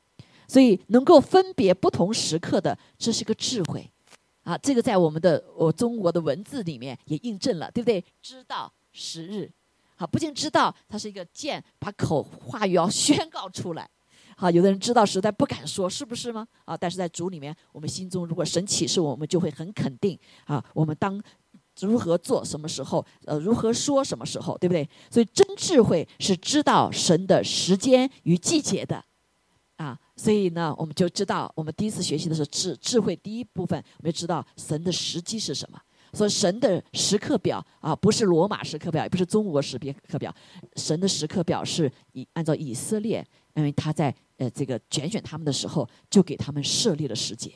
[0.48, 3.90] 所以能够分别不同时刻的，这是个智慧。
[4.46, 8.02] 啊，这个在我们的我中国的文字里面也印证了，对不对？
[8.22, 9.52] 知道时日，
[9.96, 13.90] 好，不仅知道，它是一个剑，把口话语要 宣告出来。
[14.38, 16.48] 好，有的人知道时，但不敢说，是不是吗？
[16.66, 20.64] 啊，但是在主里面，我们心中如果神启示我们，就会很肯定啊。
[20.74, 21.20] 我们当
[21.80, 24.88] 如何做，什么时候，呃，如何说，什么时候，对不对？
[25.10, 29.04] 所以真智慧是知道神的时间与季节的。
[30.16, 35.80] 所以呢，我们就知道，我们第一次学习的是智智慧第一部分，我们就知道神的时机是什么。
[36.14, 40.34] 所以神的时刻表啊，不是罗马时刻表，也不是中国时刻表，
[40.78, 47.52] 神的时刻表是以按照以色列，因为他在呃这个拣选他们的时候，就给他们设立了时节，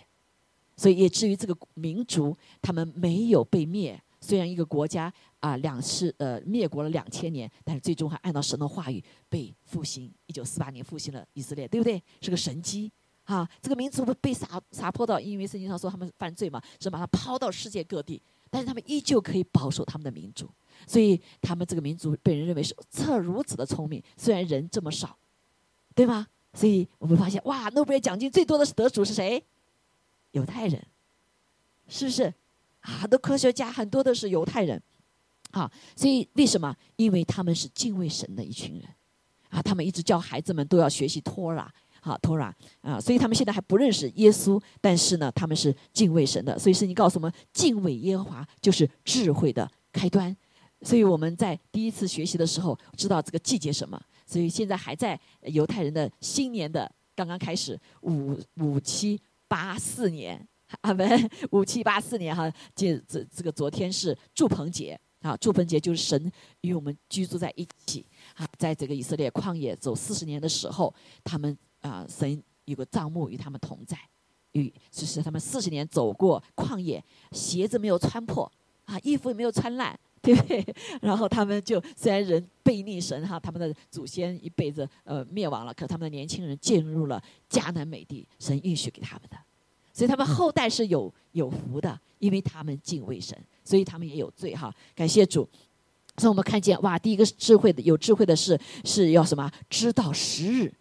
[0.76, 4.02] 所以也至于这个民族，他们没有被灭。
[4.30, 10.14] 虽然一个国家啊两次呃灭国了两千年，但是最终还按照神的话语被复兴。
[10.28, 12.00] 一九四八年复兴了以色列，对不对？
[12.22, 12.92] 是个神机
[13.24, 13.50] 啊！
[13.60, 18.22] 这个民族被撒撒泼到，因为圣经上说他们犯罪嘛，是把他抛到世界各地，
[18.52, 20.48] 但是他们依旧可以保守他们的民族。
[20.86, 25.18] 所以他们这个民族被人认为是这如此的聪明，虽然人这么少，
[25.96, 26.28] 对吗？
[26.54, 29.44] 所以我们发现哇，诺贝尔奖金最多的是得主是谁？
[30.34, 30.86] 犹太人，
[31.88, 32.32] 是不是？
[32.82, 34.82] 很多科学家很多都是犹太人，
[35.52, 36.76] 啊，所以为什么？
[36.96, 38.84] 因为他们是敬畏神的一群人，
[39.50, 41.72] 啊，他们一直教孩子们都要学习托拉，
[42.02, 46.58] 好托拉啊，所以他们现在还不认识耶稣，但是呢，他们是敬畏神的。
[46.58, 50.36] 所以圣经告诉我们，敬畏耶和华就是智慧的开端。
[50.82, 54.02] 所以我们在第一次学习的时候，知道这个季节什么。
[54.26, 60.48] 所以现在还在犹太人的新年的刚刚开始，五五七八四年，
[60.82, 61.04] 啊不，
[61.52, 65.00] 五七八四年哈，这这这个昨天是祝棚节。
[65.22, 68.06] 啊，祝棚节就是神与我们居住在一起
[68.36, 70.96] 啊，在这个以色列旷野走四十年的时候，
[71.26, 73.98] 他们啊，神有个帐幕与他们同在，
[74.54, 77.04] 与就是他们四十年走过旷野，
[77.34, 78.50] 鞋子没有穿破
[78.86, 80.66] 啊，衣服也没有穿烂， 对不对？
[81.02, 89.38] 然后他们就虽然人背逆神哈，他们的祖先一辈子呃灭亡了，可他们的年轻人进入了迦南美地，神允许给他们的，
[89.94, 93.38] 所以他们后代是有有福的，因为他们敬畏神。
[93.64, 95.48] 所以他们也有罪哈，感谢主。
[96.18, 99.52] 所以我们看见哇，第一个智慧的有智慧的是是要什么？
[99.70, 100.74] 知道时日，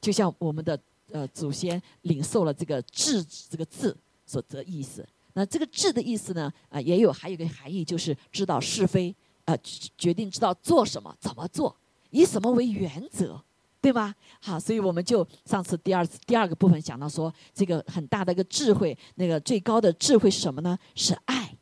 [0.00, 0.78] 就像我们的
[1.10, 5.04] 呃祖先领受了这个智这个字所得意思。
[5.32, 9.12] 那这个智的意思呢啊，也有还有一个含义，就是知道是非
[9.44, 9.56] 啊，
[9.98, 11.76] 决定知道做什么怎么做，
[12.10, 13.42] 以什么为原则，
[13.86, 14.12] 对吗？
[14.40, 20.76] 好，所以我们就上次第二次第二个部分讲到说，这个很大的一个智慧，那个最高的智慧是什么呢？
[20.96, 21.56] 是爱。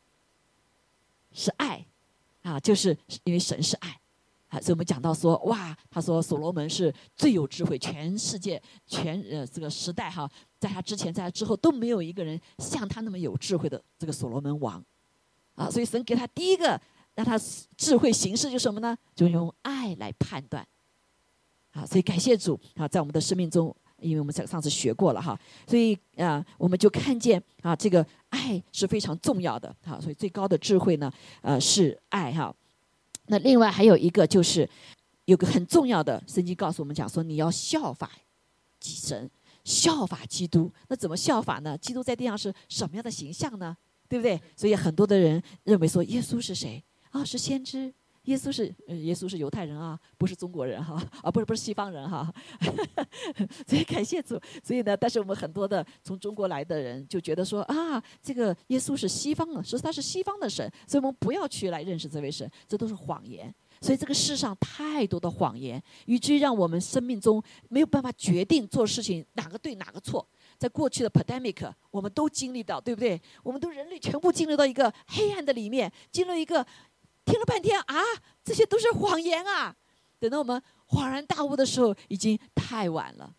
[1.31, 1.85] 是爱，
[2.41, 3.89] 啊，就是因为神是爱，
[4.47, 14.83] 啊，所以我们讲到说，哇，他说所罗门是最有智慧，全世界全呃这个时代哈，在他之前在他之后都没有一个人像他那么有智慧的这个所罗门王，
[15.55, 16.79] 啊，所以神给他第一个
[17.13, 17.37] 让他
[17.77, 18.97] 智慧形式就是什么呢？
[19.13, 20.65] 就用爱来判断，
[21.75, 23.75] 啊，所以感谢主啊，在我们的生命中。
[24.01, 29.97] 因为我们在上次学过了哈，所以啊，我们就看见啊，这个爱是非常重要的哈。
[30.01, 31.11] 所以最高的智慧呢，
[31.41, 32.53] 呃，是爱哈。
[33.27, 34.69] 那另外还有一个就是，
[35.23, 38.11] 有个很重要的圣经告诉我们讲说，你要效法
[38.81, 39.31] 神，
[39.63, 40.69] 效法基督。
[40.89, 41.77] 那怎么效法呢？
[41.77, 43.75] 基督在地上是什么样的形象呢？
[44.09, 44.39] 对不对？
[44.57, 46.83] 所以很多的人认为说，耶稣是谁？
[47.11, 47.91] 啊，是先知。
[48.25, 52.31] 耶稣是，耶稣是犹太人啊，不是中国人哈， 啊，不是不是西方人哈，
[53.67, 54.39] 所以感谢主。
[54.63, 63.53] 所以呢，但是我们很多的从中国来的人就觉得说啊，这个耶稣是西方的，说他是西方的神，所以我们不要去来认识这位神，这都是谎言。
[63.81, 70.27] 所以这个世上太多的谎言，以至于让我们生命中没有办法决定做事情哪个对哪个错。
[70.57, 73.21] 在过去的 pandemic，我们都经历到，对不对？
[73.43, 76.65] 我们都人类全部进入到一个黑暗的里面，进入一个。
[77.35, 78.01] 听了半天啊，
[78.45, 79.75] 这些都是谎言啊！
[80.19, 83.35] 等到我们恍然大悟的时候，已经太晚了，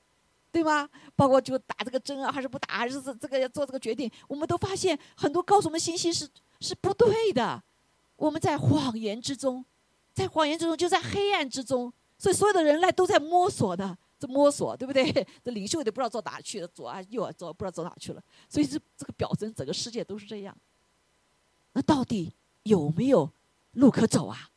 [0.52, 0.86] 对吗？
[1.16, 6.28] 包括就打这个针啊，还是不打，还是这个要做这个决定，我们都发现很多告诉我们信息是
[6.60, 7.62] 是不对的。
[8.16, 9.64] 我们在谎言之中，
[10.12, 15.10] 在谎言之中，就在黑暗之中，所以所有的人类都在摸索的，这摸索，对不对？
[15.42, 18.22] 这领袖也不知道走哪去了，左啊右啊走，不知道走哪去了。
[18.46, 20.54] 所以这这个表征，整个世界都是这样。
[21.72, 22.30] 那到底
[22.64, 23.32] 有没有？
[23.76, 24.50] 路可走啊！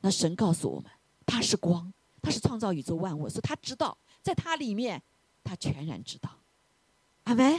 [0.00, 0.90] 那神告诉我们，
[1.26, 1.92] 他是光，
[2.22, 5.02] 他是创造宇宙万物，所以他知道，在他里面，
[5.42, 6.30] 他全然知道。
[7.24, 7.58] 阿门，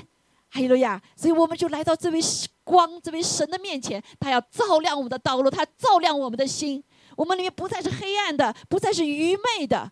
[0.50, 1.02] 哈利路亚！
[1.16, 2.20] 所以我们就来到这位
[2.64, 6.84] 光、这位神的面前，他要照亮我们的道路，他照亮我们的心，
[7.18, 9.92] 我们里面不再是黑暗的，不再是愚昧的。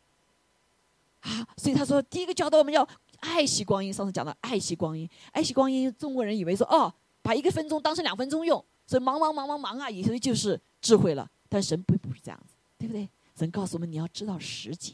[1.21, 1.47] 啊！
[1.57, 2.87] 所以他说，第一个教导我们要
[3.19, 3.91] 爱惜光阴。
[3.91, 10.61] 上次讲到爱惜光阴，爱惜光阴，中国人以为说，哦，把一个分钟当成两分钟用，所以忙忙忙忙忙啊，以为就是。
[10.81, 13.09] 智慧了，但神并不是这样子，对不对？
[13.35, 14.93] 神告诉我们，你要知道时节，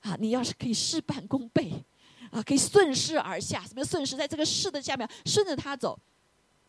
[0.00, 1.84] 啊，你要是可以事半功倍，
[2.30, 4.16] 啊，可以顺势而下，什么顺势？
[4.16, 5.98] 在这个势的下面，顺着他走，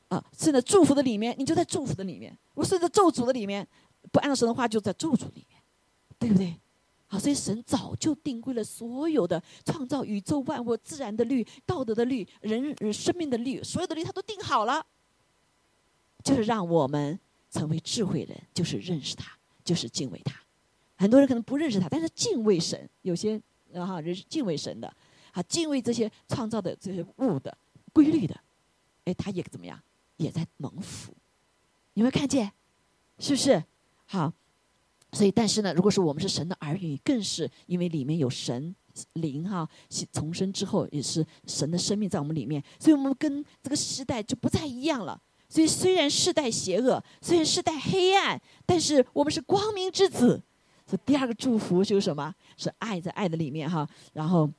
[0.10, 3.66] 啊，顺着祝福的里面，你就在祝福的里面；我顺着咒诅的里面，
[4.12, 5.62] 不按照神的话，就在咒诅里面，
[6.20, 6.60] 对不对？
[7.08, 14.86] 好，所以神早就定规了所有的创造宇宙万物、自然的律、道德的律、人生命的律，所有的律他都定好了，
[16.24, 17.18] 就是让我们。
[17.50, 19.32] 成为智慧人，就是认识他，
[19.64, 20.40] 就是敬畏他。
[20.96, 22.90] 很多人可能不认识他，但是敬畏神。
[23.04, 23.42] 有些
[23.74, 24.94] 啊哈人是敬畏神的，
[25.32, 27.58] 啊敬畏这些创造的这些物的
[27.94, 28.40] 规律的，
[29.06, 29.82] 哎，他也怎么样，
[30.18, 31.14] 也在蒙福。
[31.94, 32.52] 有没有看见？
[33.18, 33.64] 是不是？
[34.06, 34.34] 好，
[35.12, 38.76] 所以但是呢，如果说我们是神的儿女，更是因为里面有神
[39.14, 39.68] 灵哈，
[40.12, 45.22] 重生之后也是神的生命在我们里面，所以我们跟这个时代就不再一样了。
[45.50, 50.40] 所以，虽然世代邪恶，虽然世代黑暗，但是我们是光明之子。
[50.86, 52.34] 所以，第二个祝福就是什么？
[52.56, 54.50] 是爱在爱的里面哈，然后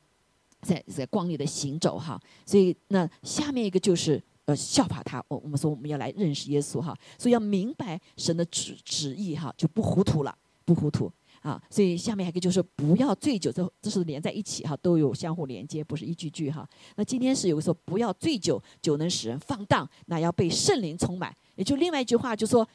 [0.63, 2.21] 在在光里的行走哈。
[2.45, 5.25] 所以，那下面一个就是呃效法他。
[5.29, 11.11] 我我们说我们要来认识耶稣哈，所以要明白神的旨旨意哈，就不糊涂了，不糊涂
[11.41, 11.61] 啊。
[11.69, 16.69] 所以下面还可以就是不要醉酒，这这是连在一起哈，都有相互连接，不是一句句哈。
[16.97, 21.35] 那今天是有个说不要醉酒，酒能使人放荡，那要被圣灵充满。
[21.57, 22.67] 也就另外一句话就说，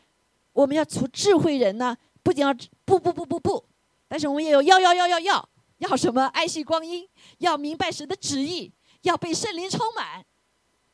[0.53, 2.53] 我们要出智慧人呢，不仅要
[2.85, 3.65] 不不不不不，
[4.07, 5.49] 但是我们也有要要要要要
[5.79, 7.07] 要什么爱惜光阴，
[7.39, 10.23] 要明白神的旨意，要被圣灵充满，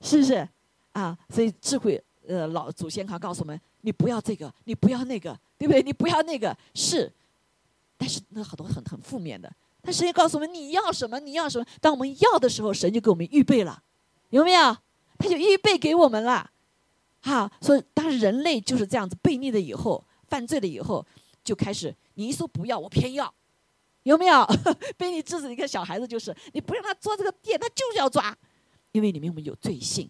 [0.02, 0.48] 是不是
[0.94, 1.18] 啊？
[1.30, 5.82] 所以智慧呃老祖先他告诉我们，你不要这个，你不要那个，对不对？
[5.84, 7.12] 你不要那个是，
[8.02, 9.52] 但是那好多很很负面的。
[9.84, 11.66] 但神也告诉我们，你要什么，你要什么。
[11.80, 13.84] 当我们要的时候，神就给我们预备了，
[14.32, 14.76] 有没有？
[15.20, 16.50] 他就预备给我们了。
[17.22, 21.06] 哈，所以当人类就是这样子悖逆了以后，犯罪了以后，
[21.44, 23.32] 就开始你一说不要，我偏要，
[24.02, 24.48] 有没有？
[24.98, 28.36] 被你制止一个小孩子就是，你不让他做这个店，他就是要抓，
[28.94, 30.10] 因为里面我们有罪性。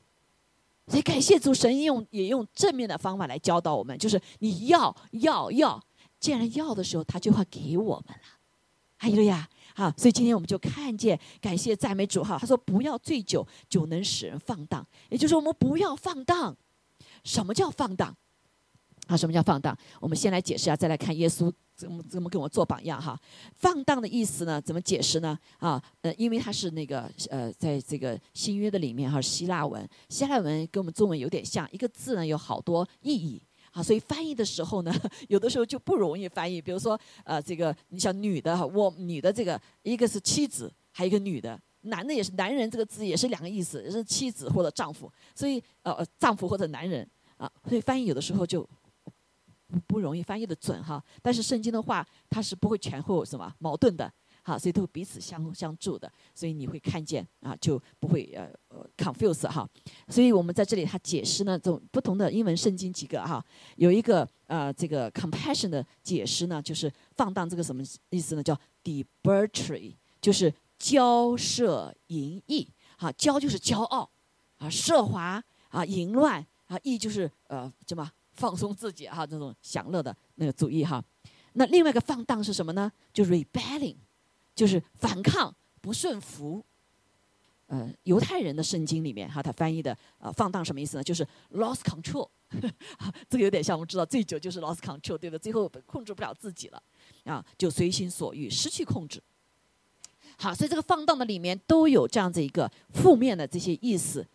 [0.88, 5.82] 所以感谢主，神用也用正面的方法来教导我们，就是你要要要，
[6.22, 8.24] 既然要的时候，他就会给我们了。
[8.96, 12.38] 还有呀，好，所以今天我们就看见，感谢赞美主哈。
[12.40, 16.56] 他说不要醉酒，酒能使人放荡，也就是我们不要放荡。
[17.24, 18.16] 什么叫放荡？
[19.08, 19.76] 啊，什么叫放荡？
[20.00, 23.20] 我们先来解释啊，再来看耶稣怎么怎么给我做榜样哈。
[23.56, 25.36] 放荡的意思呢，怎么解释呢？
[25.58, 33.42] 啊，呃，因为它是那个呃，在这个新约的里面哈，希腊文，希腊文跟我们中文有点像，一个字呢有好多意义
[33.72, 34.94] 啊，所以翻译的时候呢，
[35.28, 36.62] 有的时候就不容易翻译。
[36.62, 41.60] 比如说呃，这个你像女的，我女的这个一个是妻子，还有一个女的。
[41.86, 48.70] 男的也是男人，这个字也是两个意思，是妻子或者丈夫，所以呃丈夫或者男人啊，所以翻译有的时候就
[49.88, 51.04] 不容易翻译的准哈。
[51.24, 59.68] 但是圣经的话，它是不会前后什么矛盾的，好，所以都彼此相相助的，所以你会看见啊，就不会呃呃 confuse 哈。
[60.08, 63.44] 所以我们在这里他解释呢，这种不同的英文圣经几个哈，
[63.78, 68.44] 有一个呃这个 compassion 的解释呢，就是放荡这个什么意思呢？
[68.44, 70.54] 叫 debauchery，就是。
[70.82, 72.68] 骄奢淫逸，
[72.98, 74.10] 哈，骄就是骄傲，
[74.58, 75.40] 啊，奢华
[75.70, 81.00] 啊，淫乱啊，逸就是呃，什么放松自己哈，这种享乐的那个主义哈。
[81.54, 82.92] 那另外一个放荡是什么呢？
[83.14, 83.96] 就 rebellion
[84.56, 86.64] 就是反抗、不顺服。
[87.68, 91.04] 呃，犹太人的圣经里面哈，他翻译的呃放荡什么意思呢？
[91.04, 92.28] 就是 lost control，
[93.30, 95.38] 这个有点像我们知道醉酒就是 lost control，对吧？
[95.38, 96.84] 最后控制不了自己了，
[97.24, 99.24] 啊，就随心所欲，失去控制。
[100.38, 104.28] 好，所以这个放荡的里面都有这样子一个负面的这些意思。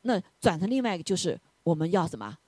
[0.00, 2.38] 那转成另外一个就是我们要什么？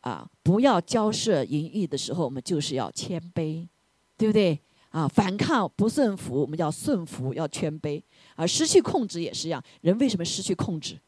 [0.00, 3.68] 啊，不要交涉淫欲的时候，我们就是要谦卑，
[4.16, 4.58] 对不对？
[4.90, 8.02] 啊，反抗不顺服，我们要顺服，要谦卑。
[8.34, 9.62] 啊，失去控制也是一样。
[9.80, 10.98] 人为什么失去控制？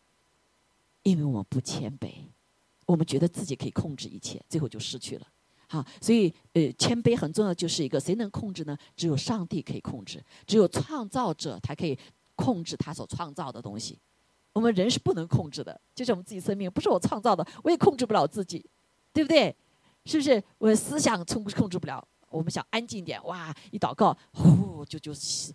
[1.02, 2.12] 因为我们不谦卑，
[2.84, 5.26] 我们觉得自己可以控制一切，最后就失去了。
[5.66, 8.76] 好，所以呃，谦卑很重要，就是一个谁能控制呢？
[8.96, 11.98] 只有上帝可以控制，只有创造者才可以
[12.34, 13.96] 控制他所创造的东西。
[14.52, 18.62] 我们人是不能控制的，就是我们自己生命，不是我创造的，我也控制不了自己，
[19.12, 19.54] 对不对？
[20.04, 20.42] 是不是？
[20.58, 22.06] 我思想控控制不了。
[22.30, 23.54] 我们想安静点，哇！
[23.70, 25.52] 一祷告，呼，就就什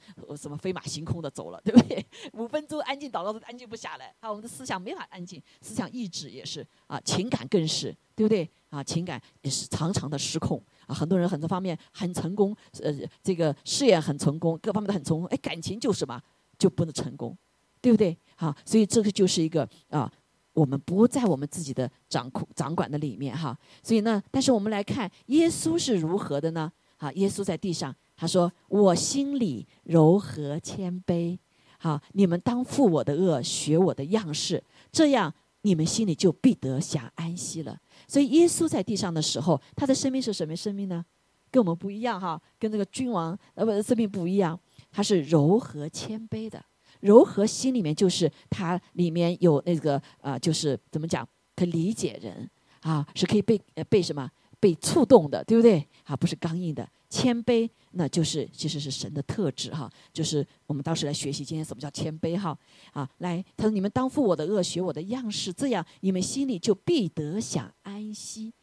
[0.50, 2.06] 么飞马行空的走了，对不对？
[2.34, 8.50] 五分钟安静祷告都安静不下来，啊，我们的思想没法安静，思想意志也是啊，情感更是，对不对？
[8.70, 10.94] 啊，情感也是常常的失控啊。
[10.94, 16.22] 很多人很多方面很成功，呃，这个事业很成功，各方面都很成功，哎，感情就什么
[16.60, 17.38] 就不能成功，
[17.80, 18.18] 对不对？
[18.36, 20.12] 好，所以这个就是一个啊。
[20.56, 26.72] 我们不在我们自己的掌控、掌管的里面哈，所以呢，但是我们来看耶稣是如何的呢？
[26.98, 31.38] 好，耶稣在地上，他说：“我心里柔和谦卑，
[31.78, 35.32] 好，你们当负我的恶，学我的样式，这样
[35.62, 37.78] 你们心里就必得享安息了。”
[38.08, 41.06] 所以耶稣在地上的时候，他的生命是什么生命呢？
[41.52, 44.58] 跟我们不一样哈，跟这个君王呃不生命不一样，
[44.90, 46.64] 他是柔和谦卑的。
[47.02, 52.50] 柔和心里面就是它里面有那个呃，就是怎么讲，可理解人
[52.82, 54.30] 啊，是可以被呃被什么
[54.60, 55.88] 被触动的，对不对？
[56.04, 59.90] 啊，不是刚硬的，谦卑，那就是其实是神的特质哈。
[60.14, 62.58] 就是我们当时来学习今天什么叫谦卑哈
[62.94, 68.54] 啊，来，他说你们当负我的恶，学我的样式，这样你们心里就必得享安息。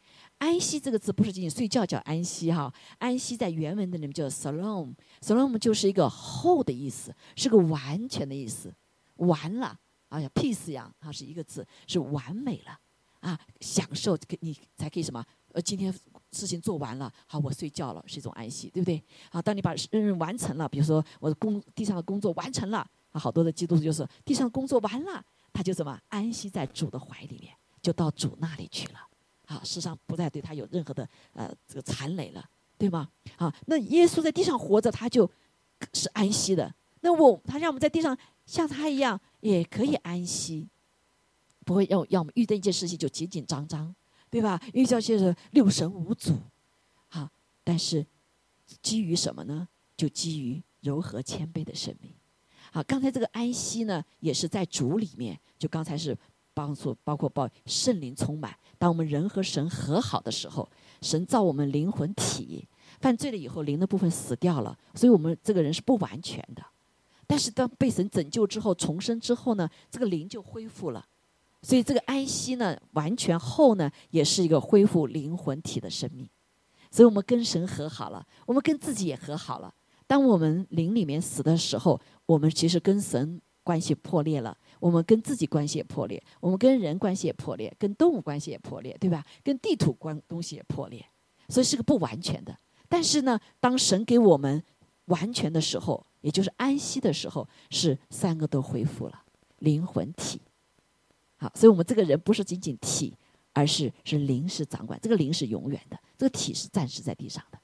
[0.43, 8.73] 安息这个字不是仅仅睡觉叫安息哈，安息在原文的里面叫 salom，salom 就是一个后的意思，是个完全的意思，
[9.15, 9.79] 完了，
[10.09, 12.77] 哎呀，peace 呀，它是一个字，是完美了，
[13.21, 15.25] 啊，享受，你才可以什么？
[15.53, 15.93] 呃，今天
[16.33, 19.01] 事情做完了，好，我睡觉了，是一种安息，对不对？
[19.31, 25.23] 好，当你把任务完成了，比如说我的工地上的工作完成了，啊，好多的基督徒就是地上的工作完了。
[25.53, 28.99] 他就怎么安息在主的怀里面，就到主那里去了。
[29.53, 32.43] 啊，世上不再对他有任何的呃这个残累了，
[32.77, 33.07] 对吗？
[33.37, 35.29] 啊，那耶稣在地上活着，他就
[35.93, 36.73] 是安息的。
[37.01, 40.67] 那我他让我们在地上像他一样，也可以安息，
[41.63, 43.93] 不会要让我们遇到一件事情就紧紧张张，
[44.31, 44.59] 对吧？
[44.73, 46.35] 遇到些是六神无主，
[47.09, 47.29] 好，
[47.63, 48.03] 但是
[48.81, 49.67] 基于什么呢？
[49.95, 52.11] 就基于柔和谦卑的生命。
[52.71, 55.39] 好，刚才这个安息呢，也是在主里面。
[55.59, 56.17] 就刚才是
[56.53, 58.55] 帮助，包括报圣灵充满。
[58.77, 60.67] 当我们人和神和好的时候，
[61.01, 62.67] 神造我们灵魂体，
[62.99, 66.63] 犯罪了以后灵的部分死掉了，所以我们这个人是不完全的。
[67.25, 71.05] 但是当被神拯救之后，重生之后呢，这个灵就恢复了。
[71.61, 76.27] 所以这个安息呢，完全后呢，也是一个恢复灵魂体的生命。
[76.91, 79.73] 所以我们跟神和好了，我们跟自己也和好了。
[80.05, 89.25] 当我们灵里面死的时候，我们其实跟神关系破裂了，我们跟自己关系也破裂，我们跟人关系也破裂，跟动物关系也破裂，对吧？
[89.41, 91.05] 跟地图关东西也破裂，
[91.47, 92.53] 所以是个不完全的。
[92.89, 94.61] 但是呢，当神给我们
[95.05, 99.23] 完全的时候，也就是安息的时候，是三个都恢复了，
[99.59, 100.41] 灵魂体。
[101.37, 103.13] 好，所以我们这个人不是仅仅体，
[103.53, 107.57] 而是是灵是掌管，这个灵是永远的，这个体是暂时在地上的。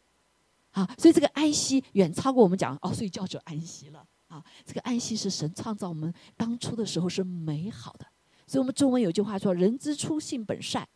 [0.72, 4.41] 好，所以这个安息远超过我们讲哦，睡觉就安息了啊。
[4.65, 8.05] 这个安息是神创造我们当初的时候是美好的，
[8.47, 10.88] 所以我们中文有句话说“人之初，性本善”。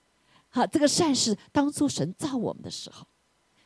[0.47, 3.05] 好，这个善是当初神造我们的时候，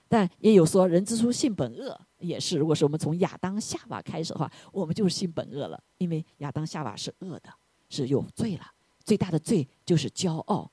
[0.07, 2.57] 但也有说“人之初，性本恶”，也是。
[2.57, 7.49] 如果是我们从亚当夏娃开始的话，我们就是性本恶了，因为亚当夏娃是恶的，
[7.89, 8.65] 是有罪了。
[9.03, 10.70] 最大的罪就是骄傲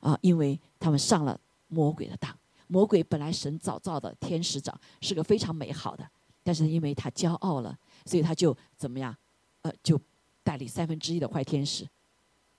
[0.00, 2.36] 啊，因为他们上了魔鬼的当。
[2.68, 6.08] 魔鬼本来神早造的天使长是个非常美好的，
[6.42, 7.76] 但是因为他骄傲了，
[8.06, 9.14] 所以他就怎么样？
[9.60, 10.00] 呃，就
[10.42, 11.86] 带领三分之一的坏天使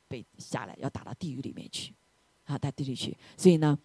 [0.08, 1.94] 被下来，要打到地狱里面去，
[2.44, 3.18] 啊，到地狱去。
[3.38, 3.76] 所以呢，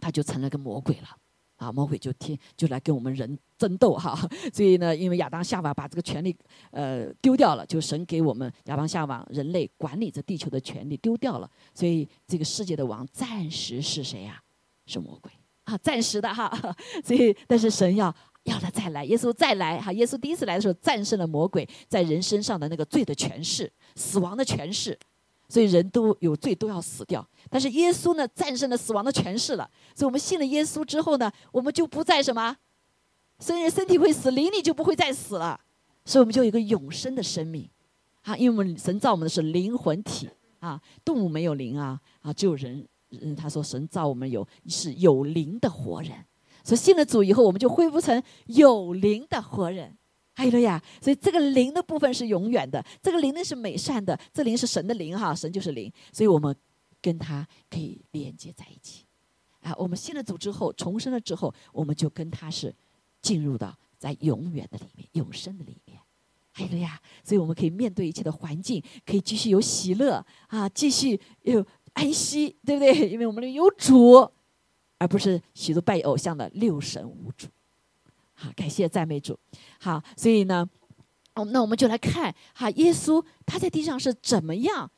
[0.00, 1.16] 他就成了个魔鬼了，
[1.56, 4.18] 啊，魔鬼就天就来跟我们人争斗哈。
[4.52, 6.34] 所以呢，因为亚当夏娃把这个权利
[6.70, 14.42] 呃丢掉了，就神给我们亚当夏娃人类管理着地球的权利丢掉了，所以这个世界的王暂时是谁呀？
[14.86, 15.30] 是魔鬼。
[15.64, 16.50] 啊，暂时的哈，
[17.04, 18.14] 所以但是神要
[18.48, 24.98] 要他再来，耶稣再来哈，耶稣第一次来的时候战胜了魔鬼在人身上的那个罪的权势、死亡的权势，
[25.48, 27.26] 所以人都有罪都要死掉。
[27.50, 32.56] 但是耶稣呢，战胜了死亡的权势了，所以我们信了耶稣之后呢，我们就不再什么，
[33.38, 35.60] 虽然身体会死，灵里就不会再死了，
[36.04, 37.68] 所以我们就有一个永生的生命，
[38.22, 40.28] 啊，因为我们神造我们的是灵魂体
[40.60, 42.86] 啊，动物没有灵啊，啊，只有人。
[43.22, 46.12] 嗯，他说神造我们有是有灵的活人，
[46.68, 49.96] 所以信了主以后，我们就恢复成有灵的活人。
[50.34, 56.54] 还有了呀，所以这个灵的部分是永远的，这个灵呢是美善的，这灵是神的灵哈，神就是灵，所以我们
[57.00, 59.06] 跟他可以连接在一起。
[59.62, 62.74] 啊，我们信了主之后，重生了之后，我们就跟他是
[63.22, 65.98] 进入到在永远的里面、永生的里面。
[66.52, 71.64] 还有了呀，所以我们可以面对一切的环境，可以继续有喜乐啊，继续有。
[71.94, 73.10] 安息，对不对？
[73.10, 74.30] 因为我们有主，
[74.98, 77.46] 而不是许多拜偶像的六神无主。
[78.34, 79.38] 好，感谢赞美主。
[79.80, 80.68] 好，所以呢，
[81.34, 84.90] 哦，那我们就来看哈，耶稣他在地上是怎么样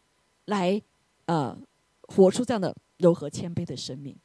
[0.47, 0.81] 来
[1.27, 1.57] 呃
[2.03, 4.17] 活出这样的柔和谦卑的生命。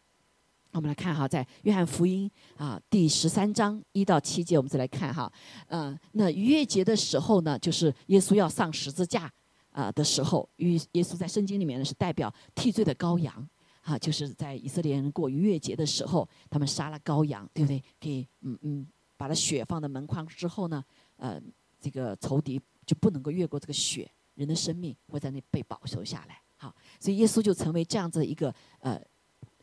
[0.71, 5.31] 我们来看哈，在约翰福音啊第十三章一到七节，我们再来看哈，
[5.67, 9.31] 嗯，那逾越节的时候呢，就是耶稣要上十字架。
[9.71, 13.45] 啊的时候，与耶稣在圣经里面呢是代表替罪的羔羊，
[13.85, 17.83] 啊，就是在以色列人过逾越节的时候，他们杀了羔羊，对不对？
[17.99, 20.83] 给嗯嗯，把了血放在门框之后呢，
[21.17, 21.39] 呃，
[21.79, 26.41] 这个仇敌就不能够越过这个血，人的生命会在那被保守下来。
[26.57, 28.99] 好，所以耶稣就成为这样子一个呃，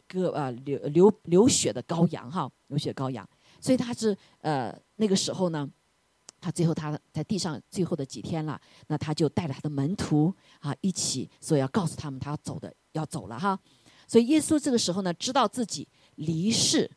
[0.07, 3.29] 个呃流流流血的羔羊哈，流血羔羊。
[3.61, 5.69] 所以他是呃那个时候呢。
[6.45, 13.57] 他最后他在地上最后的几天了，那他就带着他的门徒啊一起，所以要告诉他们他要走的要走了哈。
[14.13, 16.91] 所以耶稣这个时候呢，知道自己离世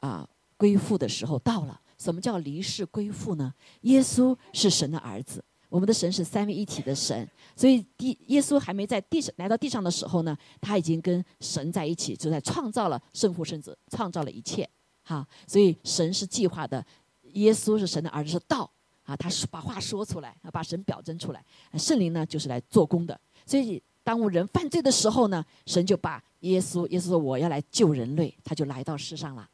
[0.00, 1.80] 啊归父的时候到了。
[1.96, 3.54] 什么叫离世归父呢？
[3.80, 14.68] 耶稣是神的儿子，我们的神是三位一体的神，所以地耶稣还没在地上来到地上的时候呢，他已经跟神在一起，就在创造了圣父圣子，创造了一切
[15.02, 15.26] 哈。
[15.46, 16.84] 所以神是计划的，
[17.32, 18.70] 耶稣是神的儿子，是道。
[19.04, 21.42] 啊，他是把话说出来，把神表征出来。
[21.78, 23.18] 圣灵呢，就是来做工的。
[23.46, 29.48] 所以，当人犯罪的时候呢，神就把耶稣，耶稣说我要来救人类，他就来到世上了。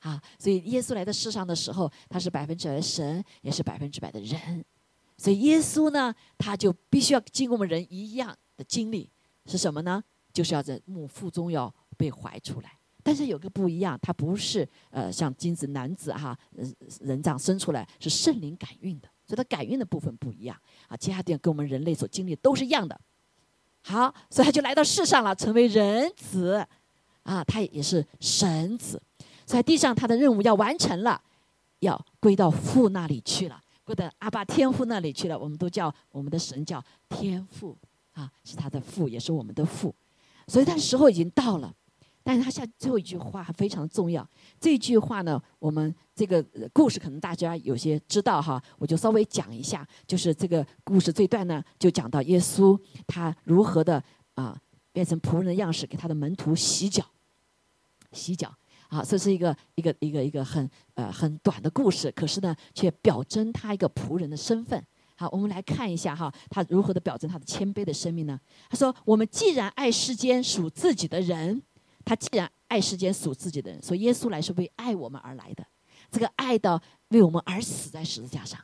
[0.00, 4.64] 啊，所以耶稣来到世上的时候，他是百分之百的神，也是百分之百的人。
[5.16, 9.10] 所以耶稣呢，他就必须要经过我们人一样的经历，
[9.46, 10.02] 是什么呢？
[10.32, 12.78] 就是要在母腹中要被怀出来。
[13.02, 16.36] 但是有个不一样，他不是呃像精子男子哈，
[17.00, 20.58] 人这样生出来是圣灵感孕的，所以他感孕的部分不一样
[20.88, 20.96] 啊。
[20.96, 23.00] 其他点跟我们人类所经历都是一样的。
[23.86, 26.66] 好，所以他就来到世上了，成为人子
[27.22, 29.00] 啊，他也是神子。
[29.44, 31.20] 在地上，他的任务要完成了，
[31.80, 35.38] 要归到父那里去了，归到阿爸天父那里去了。
[35.38, 37.76] 我们都叫我们的神叫天父
[38.12, 39.94] 啊，是他的父，也是我们的父。
[40.48, 41.74] 所以他时候已经到了。
[42.26, 44.26] 但是他下最后一句话非常重要，
[44.58, 54.02] 这句话呢，我们这个故事可能大家有些知道哈，我就稍微讲一下，就是这个故事这段呢，就讲到耶稣他如何的
[54.36, 54.58] 啊
[54.90, 57.04] 变成仆人的样式，给他的门徒洗脚，
[58.12, 58.50] 洗脚
[58.88, 64.82] 啊，这是一个一个一个一个很呃很短的故事，可是呢，却表征他一个仆人的身份。
[65.16, 68.40] 好，我们来看一下哈，他如何的表征他的谦卑的生命呢？
[68.70, 71.62] 他说：“我们既然爱世间属自己的人。”
[72.04, 75.66] 他既然爱世间属自己的人，所以耶稣来是为爱我们而来的，
[76.10, 78.60] 这个爱到为我们而死在十字架上，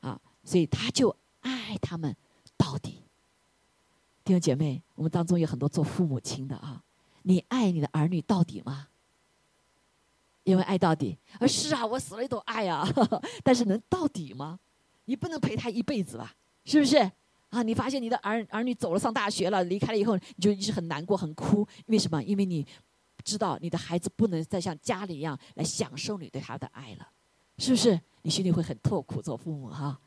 [0.00, 2.14] 啊，所以他就爱他们
[2.56, 3.02] 到底。
[4.24, 6.82] 弟兄姐妹，我们当中有很多做父母亲的啊，
[7.22, 8.88] 你爱你的儿女到底吗？
[10.44, 12.86] 因为爱到底，啊是啊，我死了也都爱啊，
[13.42, 14.58] 但是能到底吗？
[15.04, 16.34] 你不能陪他一辈子吧？
[16.64, 17.10] 是不是？
[17.52, 21.68] 啊，你发现你的儿儿女走了上大学了，离开了以后，你就一直很难过、很哭。
[21.86, 22.22] 为什么？
[22.22, 22.66] 因为你
[23.22, 27.06] 知道你的孩子不能再像家里一样来享受你对他的爱了，
[27.58, 28.00] 是不是？
[28.22, 30.00] 你心里会很痛苦，做父母哈。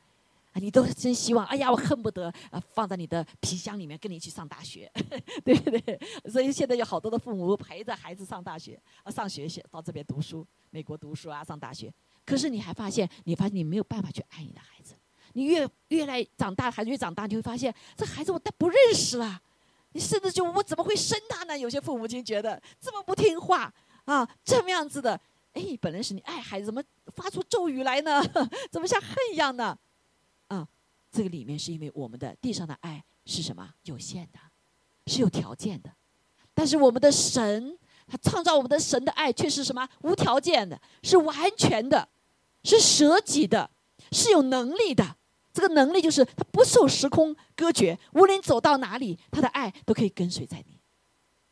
[0.54, 4.92] 啊，你都真希望，哎呀，我恨不得啊放在你的皮箱里面跟你一起上大学，
[5.46, 6.00] 对不对？
[6.32, 11.94] 所以现在有好多的父母陪着孩子上大学啊，上学去到这边读书，美国读书啊，上大学。
[12.26, 14.96] 可是你还发现，你发现你没有办法去爱你的孩子。
[15.36, 19.42] 你越越来长大，孩子越长大，你会发现这孩子我都不认识了。
[19.92, 21.60] 你甚至就我怎么会生他呢？
[21.60, 23.72] 有些父母亲觉得这么不听话
[24.06, 25.20] 啊，这么样子的，
[25.52, 28.24] 哎，本来是你爱孩子，怎么发出咒语来呢？
[28.72, 29.78] 怎么像恨一样呢？
[30.48, 30.66] 啊，
[31.12, 33.74] 这个里面是因为我们的地上的爱是什么？
[33.84, 34.40] 有限的，
[35.08, 35.92] 是有条件的。
[36.54, 37.78] 但是我们的神，
[38.08, 39.86] 他创造我们的神的爱却是什么？
[40.04, 42.08] 无条件的，是完全的，
[42.64, 43.70] 是舍己的，
[44.14, 45.18] 是有能力的。
[45.56, 50.78] 这个能力就是他不受时空隔绝，无论走到哪里，他的爱都可以跟随在你，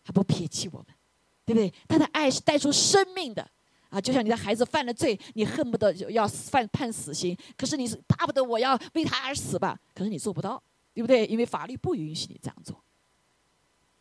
[0.03, 0.87] 他不撇弃我们，
[1.45, 1.73] 对不对？
[1.87, 3.49] 他的爱是带出生命的
[3.87, 4.01] 啊！
[4.01, 9.79] 就像你的孩子犯了罪，你恨不得要犯判死刑，可是你是巴不得我要为他而死吧？
[9.95, 10.61] 可是你做不到，
[10.93, 11.25] 对不对？
[11.27, 12.83] 因为法律不允许你这样做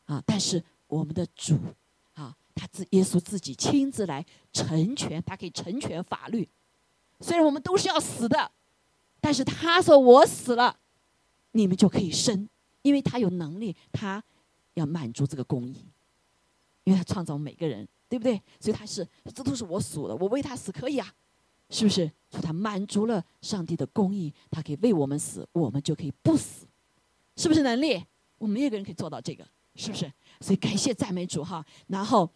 [0.06, 0.20] 啊！
[0.26, 1.56] 但是我们的主
[2.14, 6.48] 啊，他自耶稣自己亲自来成全，他可以成全法律。
[7.20, 8.50] 虽然我们都是要死的。
[9.22, 10.76] 但是他说：“我死了，
[11.52, 12.48] 你们就可以生，
[12.82, 14.20] 因为他有能力，他
[14.74, 15.86] 要满足这个公义，
[16.82, 18.42] 因为他创造每个人，对不对？
[18.58, 21.14] 所以他是，这都是我属的，我为他死可以啊，
[21.70, 22.10] 是不是？
[22.30, 26.66] 所以他满足了上帝的公义，他可以为我们死，我们就可以不死，
[27.36, 28.04] 是不是能力？
[28.38, 29.46] 我们没有个人可以做到这个，
[29.76, 30.12] 是不是？
[30.40, 31.64] 所以感谢赞美主哈。
[31.86, 32.28] 然后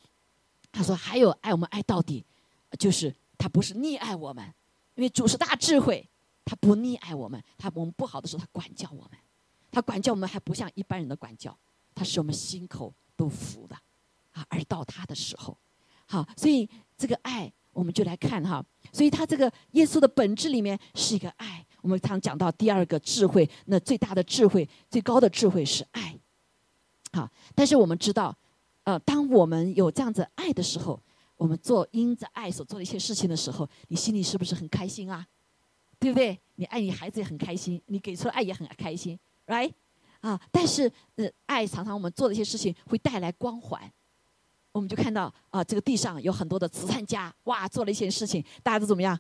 [0.71, 2.25] 他说还有爱我们爱到底，
[2.79, 4.55] 就是他不是溺爱我们，
[4.95, 6.09] 因为主是大智慧。”
[6.47, 9.19] 他不溺爱我们，他我们不好的时候，他管教我们，
[9.71, 11.55] 他管教我们还不像一般人的管教，
[11.95, 13.77] 他使我们心口都服的，
[14.31, 15.59] 啊，而到他的时候，
[16.07, 16.67] 好，所以
[16.97, 21.67] 这个爱我们就来看哈，所以他这个耶稣的本质里面是一个爱。
[21.83, 26.19] 我们常讲到第二个智慧，那最大的智慧、最高的智慧是爱，
[27.13, 28.35] 好，但是我们知道，
[28.83, 31.01] 呃，当我们有这样子爱的时候，
[31.37, 35.25] 我们做因着爱所做的一些事情的时候，你心里是不是很开心啊？
[35.99, 36.39] 对不对？
[36.57, 39.73] 你爱你孩子也很开心，你给出爱也很开心，right？
[40.21, 43.81] 啊，但是呃，爱常常我们做的一些事情会带来光环，
[44.73, 49.19] 我们就看到啊，这个地上有很多的慈善家，哇，做了一些事情，大家都怎么样？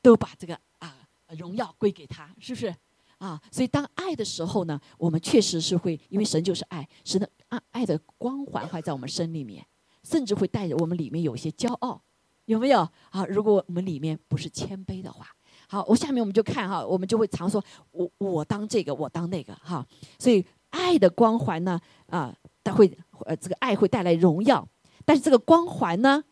[0.00, 0.96] 都把这个啊
[1.36, 2.74] 荣耀归给他，是不是？
[3.18, 9.66] 啊，所以当爱的时候呢，我们确实是会，因为神就是爱，神的爱爱的光环会在我们身里面，
[10.02, 12.00] 甚至会带着我们里面有一些骄傲，
[12.46, 12.88] 有没有？
[13.10, 15.28] 啊，如果我们里面不是谦卑的话。
[15.70, 19.86] 好，我下面我们就看哈，我们就会常说，我我当这个，我当那个哈。
[20.18, 22.90] 所以爱的光环呢，啊，它会
[23.26, 24.66] 呃，这个爱会带来荣耀，
[25.04, 26.24] 但是这个光环呢，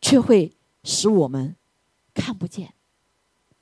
[0.00, 1.56] 却会使我们
[2.14, 2.72] 看不见，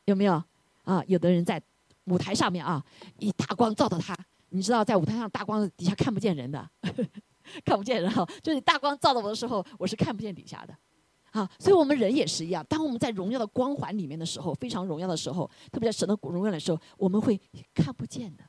[0.04, 0.42] 有没有？
[0.84, 1.62] 啊，有的人在
[2.04, 2.84] 舞台上面啊，
[3.20, 4.14] 以大光照到他，
[4.50, 6.68] 你知道，在舞台上大光底下看不见人的，
[7.64, 10.76] 看不见人哈，就是大光照到我的时候，我是看不见底下的。
[11.30, 12.64] 啊，所以我们人也是一样。
[12.68, 17.40] 当我们在荣耀的光环里面的时候，非常荣耀的时候，特别在神的荣耀的时候，我们会
[17.74, 18.44] 看不见的。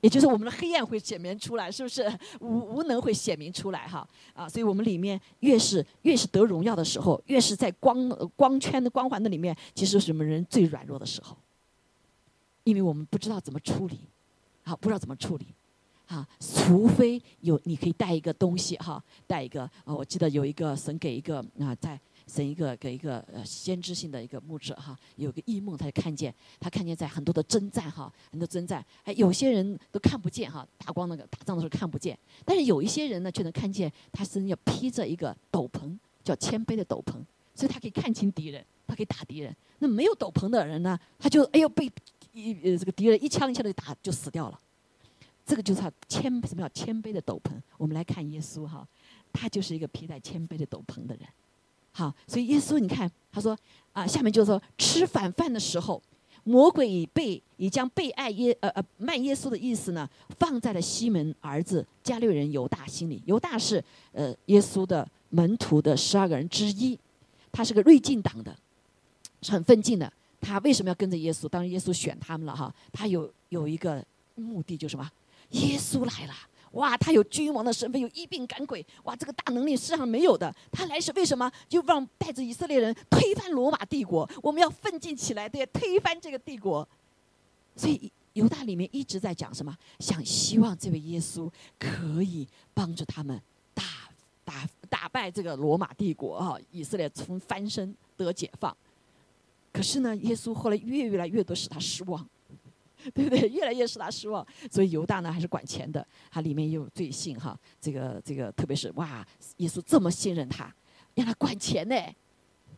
[0.00, 2.04] 也就是我们的黑暗会显明出来，是不是
[2.40, 4.48] 无无能会显明出来哈啊？
[4.48, 11.36] 所以我们里面越是越是得荣耀的时候，越是在光光圈的光环的里面，其实是我们人最软弱的时候，
[12.64, 14.00] 因为我们不知道怎么处理，
[14.64, 15.46] 啊，不知道怎么处理，
[16.12, 21.98] 啊，除非有你可以带一个东西哈，带一个啊，我记得有一个神给一个啊在。
[22.28, 37.14] 神一个给一个呃先知性的一个牧者哈，有个异梦，他就看见他看见在很多的征战哈，很多征战，哎，有些人都看不见哈，打光那个打仗的时候看不见，但是有一些人呢却能看见他身上披着一个斗篷，叫谦卑的斗篷，
[37.56, 39.54] 所以他可以看清敌人，他可以打敌人。
[39.80, 41.90] 那没有斗篷的人呢，他就哎呦被
[42.32, 44.58] 一呃这个敌人一枪一枪的打就死掉了。
[45.44, 47.52] 这个就是他谦什么叫谦卑的斗篷？
[47.76, 48.86] 我们来看耶稣哈，
[49.32, 51.26] 他就是一个披戴谦卑的斗篷的人。
[51.92, 53.58] 好，所以耶稣，你看，他说
[53.92, 56.00] 啊，下面就是说，吃晚饭的时候，
[56.44, 63.22] 魔鬼已被已将被爱耶呃呃卖耶稣的意思呢，放在了西门儿子加略人犹大心里。
[63.26, 63.82] 犹大是
[64.12, 66.98] 呃耶稣的门徒的十二个人之一，
[67.50, 68.56] 他是个锐进党的，
[69.42, 70.10] 是很奋进的。
[70.40, 71.48] 他为什么要跟着耶稣？
[71.48, 74.02] 当然耶稣选他们了哈，他有有一个
[74.34, 75.10] 目的，就是什么？
[75.52, 76.34] 耶稣来了。
[76.72, 80.54] 哇，他有君王的身份，有一病赶鬼，哇，这个大能力世上没有的。
[80.70, 81.50] 他来是为什么？
[81.68, 84.26] 就让带着以色列人推翻罗马帝国。
[84.42, 86.88] 我们要奋进起来，对，推翻这个帝国。
[87.76, 89.76] 所以犹大里面一直在讲什么？
[89.98, 93.38] 想希望这位耶稣可以帮助他们
[93.74, 93.84] 打
[94.42, 98.74] 打打败这个罗马帝国啊，以色列从翻身得解放。
[99.70, 102.26] 可是呢，耶稣后来越越来越多使他失望。
[103.14, 103.48] 对不对？
[103.48, 107.58] 越来越使他失望，所以犹大呢还是管钱的，他里面也有罪性哈。
[107.80, 109.26] 这个这个，特别是哇，
[109.58, 110.72] 耶稣这么信任他，
[111.14, 111.96] 让他管钱呢，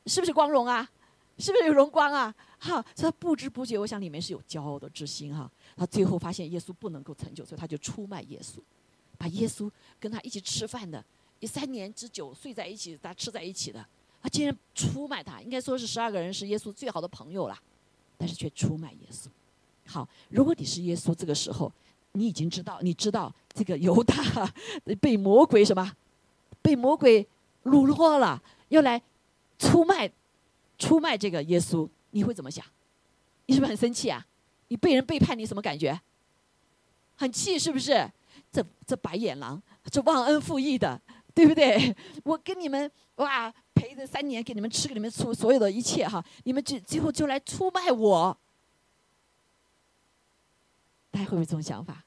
[0.07, 0.89] 是不是光荣啊？
[1.37, 2.33] 是不是有荣光啊？
[2.61, 5.51] 哈，所以他不知不觉，我想里面是有骄傲的之心哈。
[5.77, 8.61] 他最后发现耶稣不能够成就，所以他就出卖耶稣，
[9.19, 9.69] 把耶稣
[9.99, 11.05] 跟他一起吃饭的，
[11.41, 13.85] 一三年之久睡在一起，他吃在一起的，
[14.23, 15.41] 他竟然出卖他。
[15.41, 17.59] 应该说是十二个人是耶稣最好的朋友了，
[18.17, 19.27] 但是却出卖耶稣。
[19.87, 21.71] 好，如果你是耶稣，这个时候，
[22.13, 24.17] 你已经知道，你知道这个犹大
[25.01, 25.93] 被魔鬼什么，
[26.63, 27.27] 被魔鬼
[27.65, 29.01] 掳获了，要来
[29.59, 30.11] 出卖，
[30.79, 32.65] 出卖这个耶稣，你会怎么想？
[33.47, 34.27] 你是不是很生气啊？
[34.69, 36.01] 你被人背叛，你什么感觉？
[37.17, 38.11] 很气是不是？
[38.51, 39.61] 这这白眼狼，
[39.91, 41.01] 这忘恩负义的，
[41.35, 41.95] 对不对？
[42.23, 48.37] 我跟你们哇陪着三年，给你们吃，给你们出所有的一切哈，你们最最后就来出卖我。
[51.15, 52.05] 大家会不会这种想法？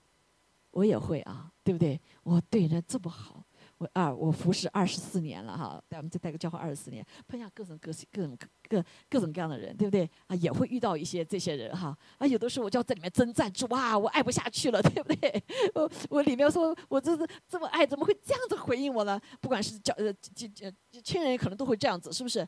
[0.72, 1.98] 我也会啊，对不对？
[2.24, 3.42] 我对人这么好，
[3.78, 8.38] 我二我服侍二十四年了哈，带我们再带个教会二十四年，碰上各种各各种
[8.68, 10.08] 各各种各样的人，对不对？
[10.28, 11.98] 啊，也会遇到一些这些人哈。
[12.18, 15.42] 啊，有的时候我就要在里面征战，说哇，我爱不下去了，对不对？
[15.74, 19.18] 我我里面说，我这是这么爱，怎么会这样子回应我呢？
[19.40, 20.54] 不管是教呃亲
[21.02, 22.46] 亲人，可能都会这样子，是不是？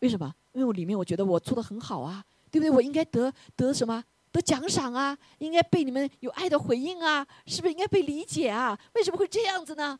[0.00, 0.34] 为什么？
[0.54, 2.70] 因为我里面我觉得我做的很好啊，对不对？
[2.70, 4.02] 我应该得得什么？
[4.32, 8.78] 的奖赏啊，应该被你们有爱的回应啊，是不是应该被理解啊？
[8.94, 9.98] 为什么会这样子呢？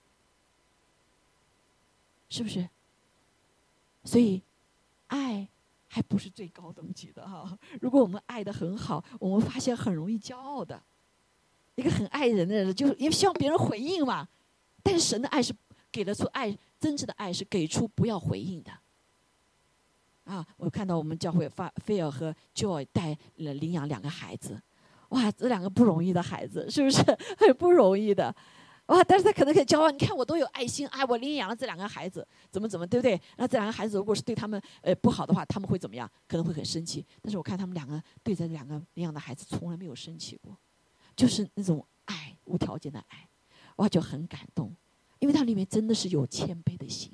[2.29, 2.69] 是不是？
[4.05, 4.41] 所以，
[5.09, 5.49] 爱
[5.89, 7.59] 还不是最高等级的哈。
[7.81, 10.81] 如果我们爱的很好，我们发现很容易骄傲的。
[11.75, 14.29] 一个很爱人的人，就是因为希望别人回应嘛。
[14.83, 15.53] 但是神的爱是
[15.91, 18.71] 给了出爱，真正的爱是给出不要回应的。
[20.31, 20.47] 啊！
[20.57, 24.63] 我看到我们教会发菲尔和 Joy 带领养两个孩子，
[25.09, 27.03] 哇，这两个不容易的孩子，是不是
[27.37, 28.33] 很不容易的？
[28.87, 29.03] 哇！
[29.03, 33.21] 但是他可能很骄傲，你看我多有爱心，哎，我领养了这两个孩子，怎么怎么，对不对？
[33.37, 36.09] 那这两个孩子如果是对他们呃不好的话，他们会怎么样？
[36.29, 37.05] 可能会很生气。
[37.21, 40.57] 但是我看他们两个对着两个领养的孩子从来没有生气过，
[41.17, 43.29] 就是那种爱，无条件的爱，
[43.77, 44.73] 哇，就很感动，
[45.19, 47.11] 因为它里面真的是有谦卑的心，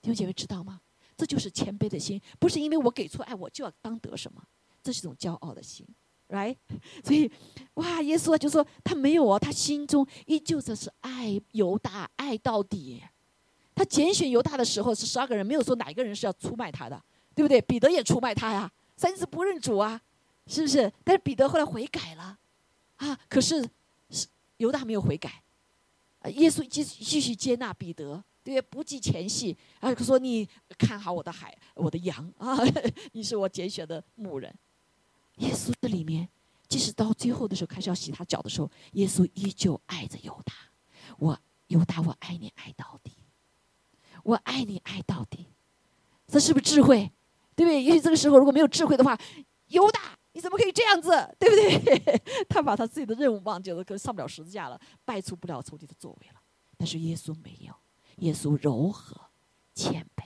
[0.00, 0.80] 弟兄姐妹知道吗？
[1.16, 4.42] 这就是谦卑的心，不是因为我给出爱，我就要当得什么，
[4.82, 5.86] 这是一种骄傲的心
[6.28, 6.56] ，right？
[7.04, 7.30] 所以，
[7.74, 13.02] 哇，耶稣就说他没有哦，他心中依旧这是爱犹大，爱到底。
[13.74, 17.02] 他拣选犹大的时候是十二个人，没有说哪一个人是要出卖他的，
[17.34, 17.60] 对不对？
[17.62, 20.00] 彼得也出卖他呀，三次不认主啊，
[20.46, 20.92] 是不是？
[21.02, 22.38] 但是彼得后来悔改了，
[22.96, 23.66] 啊，可是
[24.10, 24.26] 是
[24.58, 25.42] 犹大没有悔改，
[26.20, 28.22] 啊，耶稣继继续接纳彼得。
[28.44, 32.58] 对，不计前戏，啊，说你看好我的海，我的羊 啊，
[33.12, 34.52] 你是我拣选的牧人。
[35.36, 36.28] 耶稣这里面，
[36.68, 40.52] 即使到最后的时候开始要洗他脚的时候，耶稣依旧爱着犹大。
[41.18, 41.38] 我
[41.68, 43.12] 犹大，我爱你爱到底，
[44.24, 45.46] 我爱你爱到底。
[46.26, 47.12] 这是不是智慧？
[47.54, 47.82] 对不对？
[47.82, 49.18] 也许这个时候如果没有智慧的话，
[49.68, 51.10] 犹大你怎么可以这样子？
[51.38, 52.22] 对不对？
[52.48, 56.40] 他把他自己的任务忘记了，可能上不了十字架了，拜出不了仇敌的作为了。
[56.78, 57.74] 但是耶稣没有，
[58.18, 59.16] 耶稣柔和、
[59.74, 60.24] 谦卑、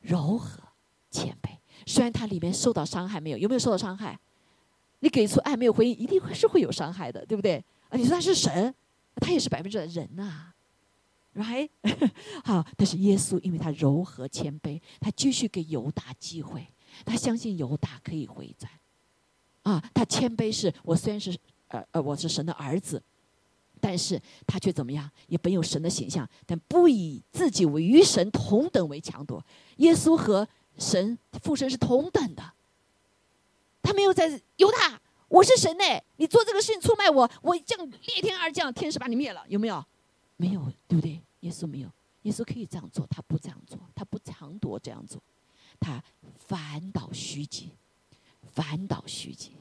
[0.00, 0.60] 柔和、
[1.10, 1.58] 谦卑。
[1.86, 4.18] 虽然他里面受到伤害没有，有没有受到伤害？
[5.00, 7.62] 你给出爱没有回应，一定会是会有伤害的，对不对？
[7.90, 8.74] 啊，你说他是神，
[9.16, 10.52] 他也是百分之的人呐
[11.34, 11.68] ，right？
[12.42, 16.66] 好，但是耶稣因为他柔和谦卑，他继续给犹大机会，
[17.04, 18.70] 他相信犹大可以回转。
[19.64, 21.36] 啊，他谦卑是我虽然是
[21.68, 23.02] 呃呃我是神的儿子，
[23.86, 25.10] 但是他却怎么样？
[25.26, 29.44] 也本有神的形象，但不以自己为与神同等为强夺。
[29.76, 32.42] 耶稣和神父神是同等的，
[33.82, 35.84] 他没有在犹大，我是神呢，
[36.16, 39.84] 你做这个事情出卖我，我降裂天而降，天使把你灭了，有没有？
[40.38, 41.20] 没有，对不对？
[41.40, 41.90] 耶稣没有，
[42.22, 45.20] 耶稣可以这样做，他不这样做，他不强夺这样做，
[45.78, 46.02] 他
[46.38, 47.72] 反倒虚己，
[48.50, 49.52] 反倒虚己，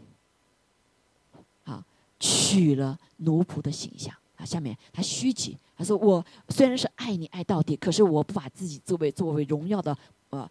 [2.24, 4.46] 取了奴仆的形象啊。
[4.46, 9.98] 下面他虚己，他说：“我虽然是爱你爱到底，可是我不把自己作为作为荣耀的
[10.30, 10.50] 呃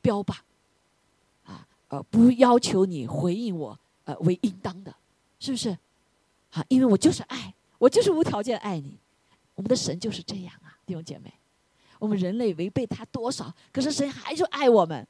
[0.00, 0.34] 标榜，
[1.44, 4.94] 啊呃，不要求你回应我呃为应当的，
[5.38, 5.76] 是不是？
[6.52, 8.98] 啊，因为我就是爱，我就是无条件爱你。
[9.54, 11.30] 我们的神就是这样啊，弟兄姐妹，
[11.98, 15.06] 我们人类违背他多少，可是神还是爱我们。”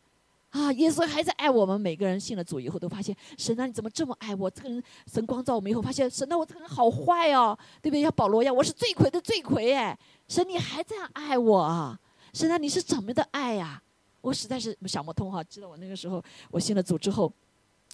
[0.51, 2.19] 啊，耶稣还在爱我们每个人。
[2.19, 4.51] 信了主以后，都发现神啊，你怎么这么爱我？
[4.51, 8.03] 这个人，神光照我们以后，发现神啊，我这个人好坏哦，对不对？
[8.03, 9.97] 像保罗一样，我是罪魁的罪魁哎，
[10.29, 11.99] 神你还这样爱我啊？
[12.35, 13.81] 神啊，你是怎么的爱呀？
[14.21, 15.43] 我实在是想不通哈。
[15.45, 17.33] 记得我那个时候，我信了主之后，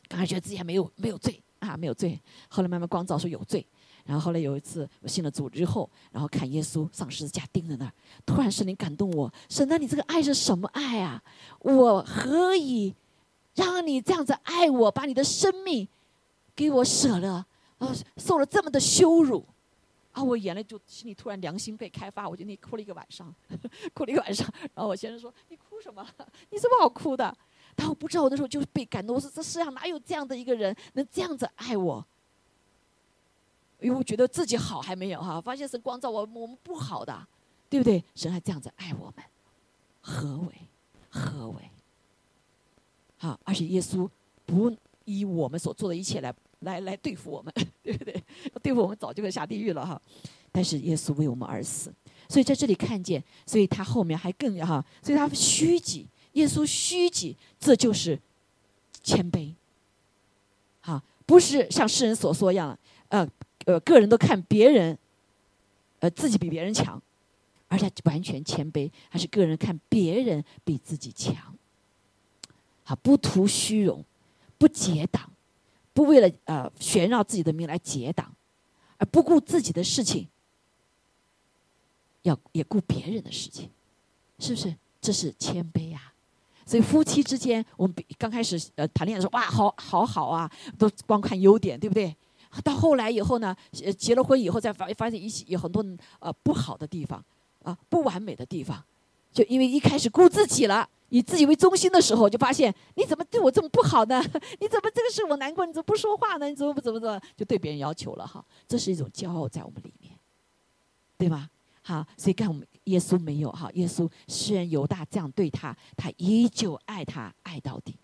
[0.09, 2.19] 刚开始觉得自己还没有没有罪啊，没有罪。
[2.49, 3.67] 后来慢慢光照说有罪。
[4.07, 7.93] 然后后来有一次我信了主之后，然后看耶稣上十字架钉在那儿，
[8.25, 11.23] 突然圣灵感动我，神啊，你这个爱是什么爱啊？
[11.59, 12.95] 我何以
[13.55, 15.89] 让你这样子爱我，把你的生命
[16.55, 17.47] 给我舍了，
[17.79, 19.45] 啊，受了这么的羞辱，
[20.13, 23.35] 啊，我眼泪就心里突然良心被开发，我就那哭了一个晚上，
[23.93, 24.47] 哭了一个晚上。
[24.75, 26.07] 然后我先生说：“你哭什么？
[26.51, 27.37] 你什么好哭的？”
[27.75, 32.07] 但我不知道，我那时候就被感动，我说这世上哪有这样的一个人能这样子爱我？
[33.87, 37.27] 因为觉得自己好还没有哈，发现神光照我，我们不好的，
[37.71, 38.03] 对不对？
[38.17, 39.25] 神还这样子爱我们，
[40.01, 40.49] 何为？
[41.09, 41.71] 何为？
[43.17, 44.11] 好，而且耶稣
[44.45, 48.25] 不以我们所做的一切来来来对付我们， 对不对？
[48.61, 50.03] 对付我们早就会下地狱了哈。
[50.51, 51.95] 但是耶稣为我们而死，
[52.29, 58.19] 所以在这里看见，所以他后面还更哈，所以他虚己，耶稣虚己，这就是
[59.05, 59.55] 谦卑。
[60.81, 62.77] 好，不是像世人所说一样，
[63.11, 63.25] 呃。
[63.67, 64.97] 呃，个人都看别人，
[66.01, 67.01] 呃，自己比别人强，
[67.69, 71.35] 而且完全谦卑，还是个人看别人比自己强。
[72.85, 74.05] 好，不图虚荣，
[74.57, 75.29] 不结党，
[75.93, 78.33] 不为了呃炫耀自己的名来结党，
[78.99, 80.29] 而不顾自己的事情，
[82.23, 83.69] 要也顾别人的事情，
[84.39, 84.75] 是不是？
[85.01, 86.13] 这是谦卑呀。
[86.65, 92.15] 所以夫妻之间，我们比刚开始呃谈恋爱的时候，哇，好好好啊，都光看优点，对不对？
[92.63, 93.55] 到后来以后呢，
[93.99, 95.85] 结了婚以后再发发现一起有很多
[96.19, 97.23] 呃不好的地方，
[97.63, 98.83] 啊，不完美的地方，
[99.33, 104.21] 就因为一开始顾自己了，以自己为中心的时候，就发现你怎么对我这么不好呢？
[104.61, 105.67] 你怎么这个事我难过？
[105.67, 106.49] 你怎么不说话呢？
[106.49, 108.45] 你怎么不怎么怎么就对别人要求了哈？
[108.67, 110.13] 这是一种骄傲在我们里面，
[111.19, 111.49] 对吗？
[111.83, 117.95] 好，所以看我们耶稣没有哈，耶稣虽然犹大这样对他，他依旧爱他爱到底。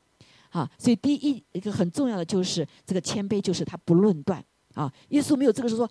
[0.52, 4.42] 啊，所以第一一个很重要的就是这个谦卑，就是他不论断
[4.74, 4.92] 啊。
[5.08, 5.90] 耶稣没有这个时候说，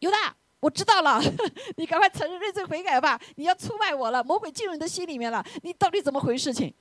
[0.00, 1.20] 犹大，我知道了，
[1.76, 6.72] 你赶快承认认罪悔改吧，你要出卖我了，魔鬼进入你的心里面了，你到底怎么回事情？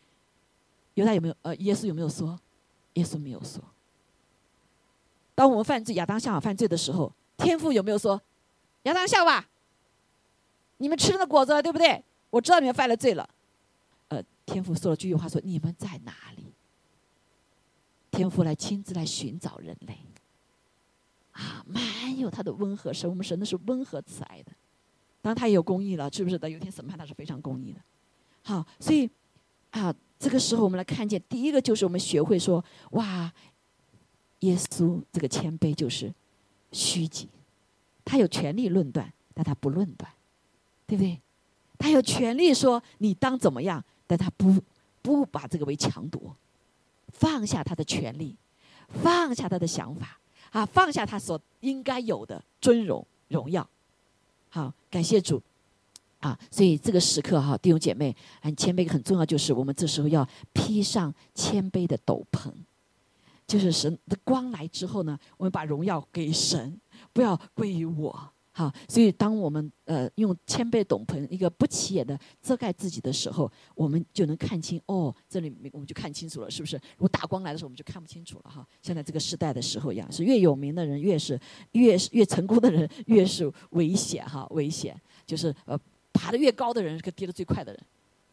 [0.95, 1.35] 犹大有没有？
[1.41, 2.39] 呃，耶稣有没有说？
[2.93, 3.63] 耶稣没有说。
[5.33, 8.21] 当我们犯罪，亚当夏娃犯罪的时候，天父有没有说，
[8.83, 9.43] 亚当夏娃，
[10.77, 12.03] 你们吃了果子了对不对？
[12.29, 13.27] 我知道你们犯了罪了。
[14.09, 16.40] 呃，天父说了句话说，你们在哪里？
[18.11, 19.97] 天父来亲自来寻找人类，
[21.31, 24.51] 啊，蛮有他的温和神，我们神的是温和慈爱的，
[25.21, 26.37] 当他有公义了，是不是？
[26.37, 27.79] 的有天审判他是非常公义的。
[28.43, 29.09] 好，所以
[29.69, 33.31] 啊，这个时候我们来看见，第一个就是我们学会说，哇，
[34.39, 36.13] 耶稣这个谦卑就是
[36.71, 37.29] 虚己，
[38.03, 40.11] 他有权利论断，但他不论断，
[40.85, 41.19] 对不对？
[41.77, 44.61] 他有权利说你当怎么样，但他不
[45.01, 46.35] 不把这个为强夺。
[47.11, 48.35] 放下他的权利，
[48.89, 50.19] 放下他的想法，
[50.51, 53.67] 啊，放下他所应该有的尊荣荣耀。
[54.49, 55.41] 好，感谢主。
[56.19, 62.51] 啊，所以这个时刻哈，弟兄姐妹很谦卑，很重要，就是我们这时候要披上谦卑的斗篷，
[63.47, 66.79] 就是神的光来之后呢，我们把荣耀给神，
[67.11, 68.31] 不要归于我。
[68.53, 76.75] 好，所以当我们呃用谦卑斗篷一个不起眼的遮盖自己的时候，我们就能看清哦，这里我们就看清楚了，是不是？
[76.75, 78.67] 如果大光来的时候，我们就看不清楚了哈。
[78.81, 81.39] 现在这个时代的时候一样，是越有名的人越是
[81.71, 85.79] 越是越成功的人越是危险哈，危险就是呃
[86.11, 87.81] 爬得越高的人是跌得最快的人，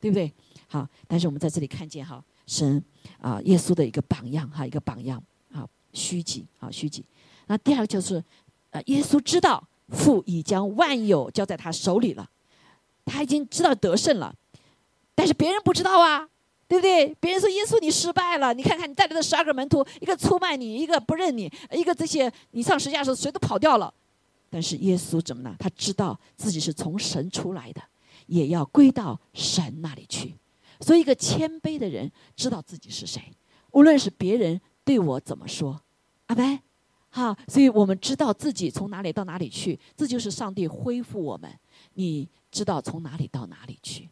[0.00, 0.32] 对不对？
[0.66, 2.82] 好，但是我们在这里看见哈，神
[3.20, 5.22] 啊，耶稣的一个榜样哈，一个榜样
[5.52, 7.04] 啊，虚己啊，虚己。
[7.46, 8.22] 那第二个就是
[8.70, 9.62] 呃，耶稣知道。
[9.88, 12.28] 父已将万有交在他手里了，
[13.04, 14.34] 他已经知道得胜了，
[15.14, 16.28] 但是别人不知道啊，
[16.66, 17.14] 对不对？
[17.20, 23.92] 别人说耶稣你失败了，你看看你带来的十二个门徒，一个出卖你，一个不认你，一个这些你上十字架的时候谁都跑掉了，
[24.50, 25.56] 但是耶稣怎么呢？
[25.58, 27.80] 他知道自己是从神出来的，
[28.26, 30.34] 也要归到神那里去。
[30.80, 33.22] 所以一个谦卑的人知道自己是谁，
[33.72, 35.80] 无论是别人对我怎么说，
[36.26, 36.60] 阿白
[37.10, 37.36] 哈。
[37.46, 41.50] 所以我们知道自己从哪里到哪里去，这就是上帝恢复我们。
[41.94, 44.08] 你知道从哪里到哪里去，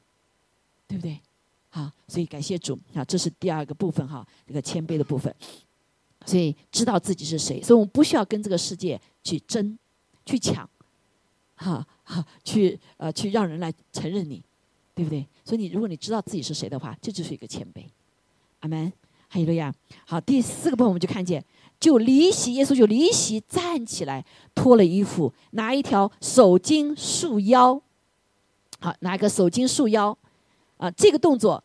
[0.87, 1.21] 对不对？
[1.69, 5.35] 好，所以感谢主啊，这是第二个部分哈，这个谦卑的部分。
[6.25, 9.79] 所以知道自己是谁，所以我们不需要跟这个世界去争、
[10.25, 10.69] 去抢，
[11.55, 14.43] 哈，哈，去呃去让人来承认你，
[14.95, 15.25] 对不对？
[15.45, 17.85] 所以你如果你知道自己是谁的话，这就是一个谦卑。
[18.61, 18.93] 阿门，
[19.29, 19.73] 哈利路亚。
[20.05, 21.45] 好，第四个部分我们就看见。
[21.79, 24.25] 就离席，耶稣就离席站起来，
[24.55, 27.81] 脱了衣服，拿一条手巾束腰。
[28.81, 30.17] 好，拿一个手巾束腰，
[30.77, 31.63] 啊，这个动作，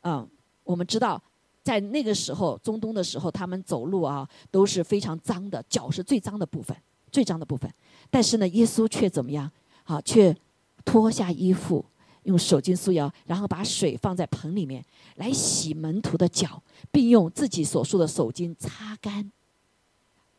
[0.00, 0.26] 啊，
[0.64, 1.20] 我们知道，
[1.62, 6.76] 在那个时候，中东的时候，他们走路啊都是非常脏的，脚是最脏的部分，
[7.10, 7.72] 最脏的部分。
[8.10, 9.50] 但是呢，耶稣却怎么样？
[9.84, 10.36] 好，却
[10.84, 11.84] 脱下衣服，
[12.24, 14.84] 用手巾束腰，然后把水放在盆里面
[15.16, 19.30] 来洗门徒的脚，并用自己所束的手巾擦干。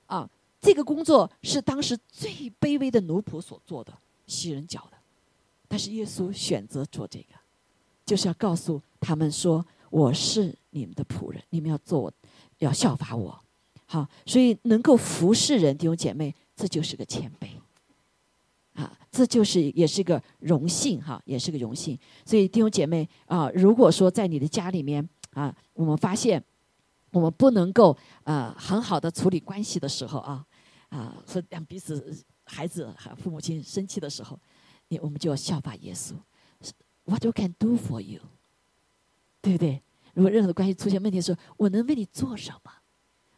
[0.05, 0.29] 啊，
[0.61, 3.93] 这个工作是当时最卑微的奴仆所做的，
[4.27, 4.97] 洗人脚的。
[5.67, 7.35] 但是耶稣选择做这个，
[8.05, 12.11] 就是要告诉他们说：“我是你们的仆人，你们要做，
[12.59, 13.39] 要效法我。”
[13.85, 17.47] 好，所以能够服侍人，弟兄姐妹，这就是个谦卑。
[18.79, 21.97] 啊，这就是也是个荣幸哈，也是个荣幸。
[22.25, 26.43] 所以弟兄姐妹啊，如果说在你的家里面啊，我们发现。
[27.13, 30.45] 我们不能够呃很好的处理关系的时候啊
[30.89, 34.37] 啊和让彼此孩子和父母亲生气的时候，
[34.89, 36.13] 你我们就要效法耶稣。
[37.05, 38.19] What we can do for you？
[39.41, 39.81] 对不对？
[40.13, 42.71] 如果任何的关系出现问题的时候，我能为你做什么？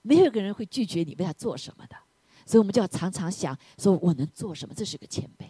[0.02, 1.96] 没有一个人会拒绝你为他做什么的。
[2.46, 4.76] 所以我们就要常常想，说我能做什么？
[4.76, 5.46] 这是个谦卑。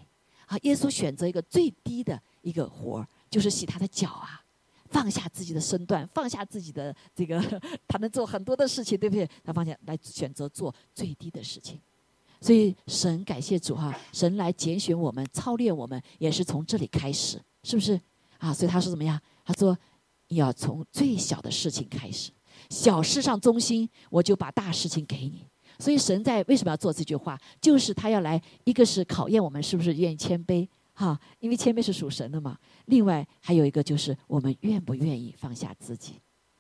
[0.48, 4.45] 好，耶稣选择一个最低的一个活儿，就是洗他的脚啊。
[4.90, 7.42] 放下自己的身段，放下自己的这个，
[7.88, 9.28] 他能做很多的事情，对不对？
[9.44, 11.80] 他放下来选择做最低的事情，
[12.40, 18.00] 所以神感谢主哈，神来拣选我们，操练我们，也是从这里开始，是不是？
[18.38, 19.20] 啊，所以他说怎么样？
[19.44, 19.78] 他说
[20.28, 22.32] 要从最小的事情开始，
[22.70, 25.46] 小事上忠心，我就把大事情给你。
[25.78, 27.38] 所以神在为什么要做这句话？
[27.60, 30.68] 就是他要来，一个是考验我们是不是愿意谦卑。
[30.96, 32.58] 哈，因为谦卑是属神的嘛。
[32.86, 36.14] 另外还有一个就是我们愿不愿意放下自己，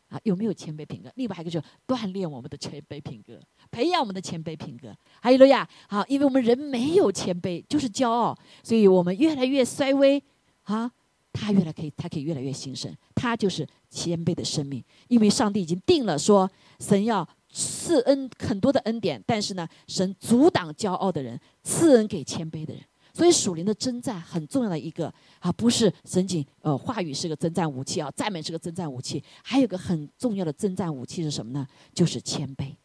[0.09, 1.09] 啊，有没有谦卑品格？
[1.15, 3.39] 另外还有一个就是锻炼我们的谦卑品格，
[3.71, 4.95] 培养我们的谦卑品格。
[5.21, 10.21] 还有了呀，好，因为我们人没有谦卑，就是骄傲，所以我们越来越衰微。
[10.63, 10.91] 啊，
[11.31, 12.91] 他越来可以，他可以越来越兴盛。
[13.13, 16.49] 他就是谦卑的生命，因为上帝已经定了说，
[16.79, 22.83] 神要赐恩很多的恩典，但是呢，神阻挡骄傲的人，赐恩给谦卑的人。
[23.15, 31.65] 所以属灵的征战很重要的一个啊，不是神经呃话语是个征战武器啊，赞美是个征战武器，还有个很重要的征战武器是什么呢？
[31.93, 32.75] 就是谦卑。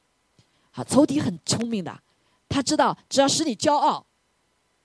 [0.70, 2.00] 好，仇敌很聪明的，
[2.48, 4.06] 他知道只要使你骄傲，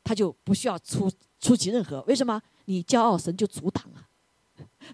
[0.04, 2.02] 他就不需要出出其任何。
[2.08, 2.42] 为什么？
[2.66, 4.10] 你骄傲，神就阻挡啊，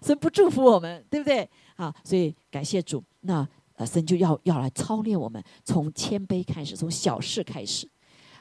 [0.02, 1.48] 神不祝福我们，对不对？
[1.76, 7.88] 啊，所以感谢主，那呃神就要要来操练我们，从谦卑开始，从小事开始。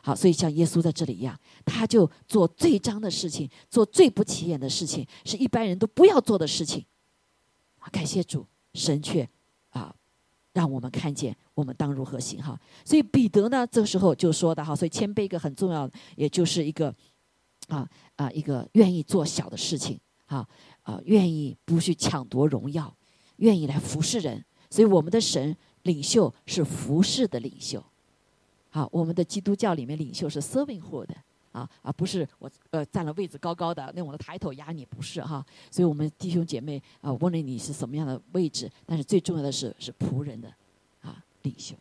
[0.03, 6.83] 好，所以像耶稣在这里一样，他就做最脏的事情，做最不起眼的事情，是一般人都不要做的事情。
[7.91, 9.27] 感谢主，神却
[9.69, 9.93] 啊，
[10.53, 12.59] 让我们看见我们当如何行哈。
[12.83, 16.93] 所以彼得呢，这时候就说的哈，所以谦卑一个很重要的，也就是一个
[17.67, 20.47] 啊啊一个愿意做小的事情啊
[20.83, 22.95] 啊，愿意不去抢夺荣耀，
[23.37, 24.43] 愿意来服侍人。
[24.69, 27.83] 所以我们的神领袖是服侍的领袖。
[28.71, 31.07] 好，我们的基督教里面领袖是 serving hood，
[31.51, 35.45] 啊啊，不是我呃占了位置高高的，那我的抬头压你不是哈。
[35.69, 40.47] 所以我们弟兄姐妹啊，无论你是什么样的位置，但是最重要的是是仆人的
[41.01, 41.75] 啊领袖，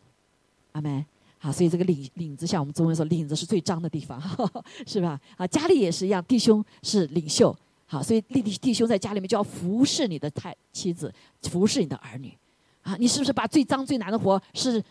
[0.73, 1.05] 阿门。
[1.37, 4.21] 好，所以这个领领子，像我们中文说，领子是最脏的地方，
[4.85, 5.19] 是吧？
[5.37, 7.57] 啊，家里也是一样，弟兄是领袖。
[7.87, 11.11] 好，所以弟弟弟兄在家里面就要服侍你的太妻子，
[11.43, 12.37] 服侍你的儿女。
[12.83, 14.83] 啊，你是不是把最脏最难的活是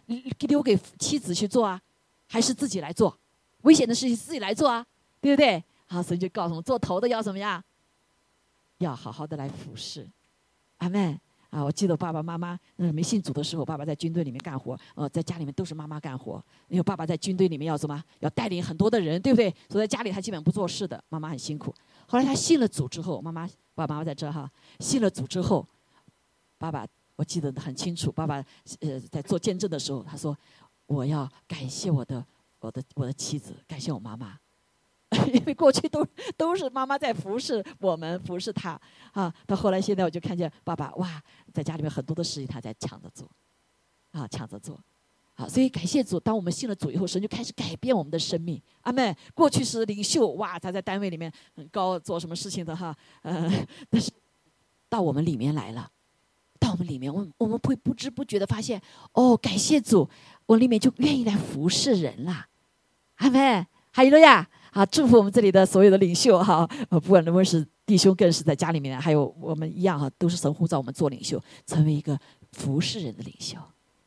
[0.48, 1.81] 留给妻子去做啊？
[2.31, 3.19] 还是自己来做？
[3.62, 4.86] 危险的事情自己来做啊，
[5.20, 5.62] 对不对？
[5.86, 7.62] 好，所以就告诉我们，做头的要怎么样？
[8.78, 10.09] 要好好的来服侍。
[10.78, 11.20] 阿门。
[11.51, 16.40] 啊，我记得爸爸妈妈嗯没信主的时候，爸爸在军队里面干活，呃，在家里面都是妈妈干活。
[16.69, 18.01] 因为爸爸在军队里面要什么？
[18.20, 19.52] 要带领很多的人，对不对？
[19.69, 21.74] 所以在家里他基本不做事的，妈妈很辛苦。
[22.07, 24.48] 后来他信了主之后，妈妈爸爸妈妈在这哈，
[24.78, 25.66] 信了主之后，
[26.57, 26.86] 爸爸
[27.16, 28.36] 我记得很清楚，爸爸
[28.78, 30.39] 呃在做见证的时候，他说
[30.91, 32.25] 我要感谢我的
[32.59, 34.37] 我的我的妻子，感谢我妈妈。
[35.33, 36.05] 因为过去都
[36.37, 38.81] 都是妈妈在服侍我们，服侍他
[39.12, 39.33] 啊。
[39.47, 41.23] 到后来，现在我就看见爸爸哇，
[41.53, 43.29] 在家里面很多的事情他在抢着做，
[44.11, 44.79] 啊，抢着做，
[45.37, 45.49] 啊。
[45.49, 48.61] 所以感谢主，当我们信了主以后，神就开始改变我们的生命。
[48.83, 53.49] 阿妹，过去是领袖哇，他在单位里面很高，做什么事情的哈，呃，
[53.89, 54.12] 但是
[54.89, 55.91] 到我们里面来了，
[56.61, 58.81] 到我们里面，我我们会不知不觉的发现，
[59.15, 60.09] 哦，感谢主，
[60.47, 62.47] 我里面就愿意来服侍人了。
[63.16, 64.49] 阿妹，还有了呀。
[64.73, 72.16] 好，祝福我们这里的所有的领袖哈，呃，不管能不能是弟兄，更是在家里面，还有我们一样哈，都是神呼召我们做领袖，成为一个
[72.53, 73.57] 服侍人的领袖。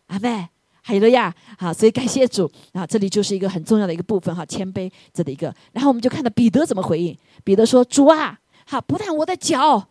[0.08, 0.48] 阿妹，
[0.82, 5.54] 还有了呀，好，所以感谢主啊，这里就是一个很重要的一个部分哈，谦卑这的一个。
[5.74, 9.90] 然后我们就看到彼得怎么回应，彼得说：“主啊，好，不但我的脚，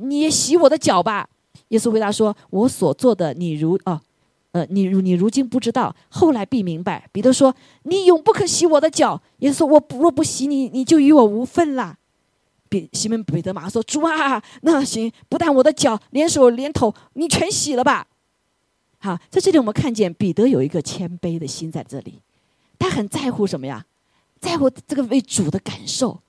[0.00, 1.28] 你也洗我的脚吧。”
[1.70, 4.00] 耶稣回答说：“我所做的，你如哦。”
[4.52, 7.08] 呃，你你如今不知道，后来必明白。
[7.12, 11.98] 彼得说：“你永不可洗我的脚。”耶稣说：“我若不洗你，你就与我无份啦。”
[12.68, 18.08] 彼西门彼得马上说：“主啊，那行，不但我的脚，连手连头，你全洗了吧。”
[18.98, 22.20] 好，在这里我们看见彼得有一个谦卑的心在这里，
[22.76, 23.86] 他很在乎什么呀？
[24.40, 26.20] 在乎这个为主的感受。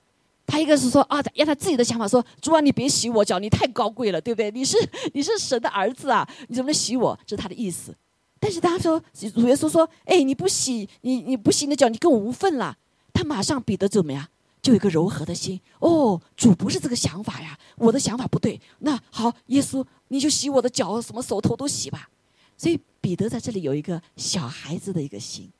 [0.52, 4.50] 他一个是说啊，让他自己的想法说：“主啊，你别洗我脚，你太高贵了，对不对？
[4.50, 4.76] 你是
[5.14, 7.96] 你是神的儿子啊，你怎么能洗我？”这是他的意思。
[8.38, 9.02] 但是他说，
[9.34, 12.76] 主耶稣说：“哎，你不洗，你你不洗你的脚，你跟我无份了。”
[13.14, 14.28] 他马上彼得怎么样？
[14.60, 15.58] 就有一个柔和的心。
[15.78, 18.60] 哦，主不是这个想法呀，我的想法不对。
[18.80, 22.10] 那好，耶稣，你就洗我的脚，什么手头都洗吧。
[22.58, 25.50] 所以彼得在这里有一个小孩子的一个心，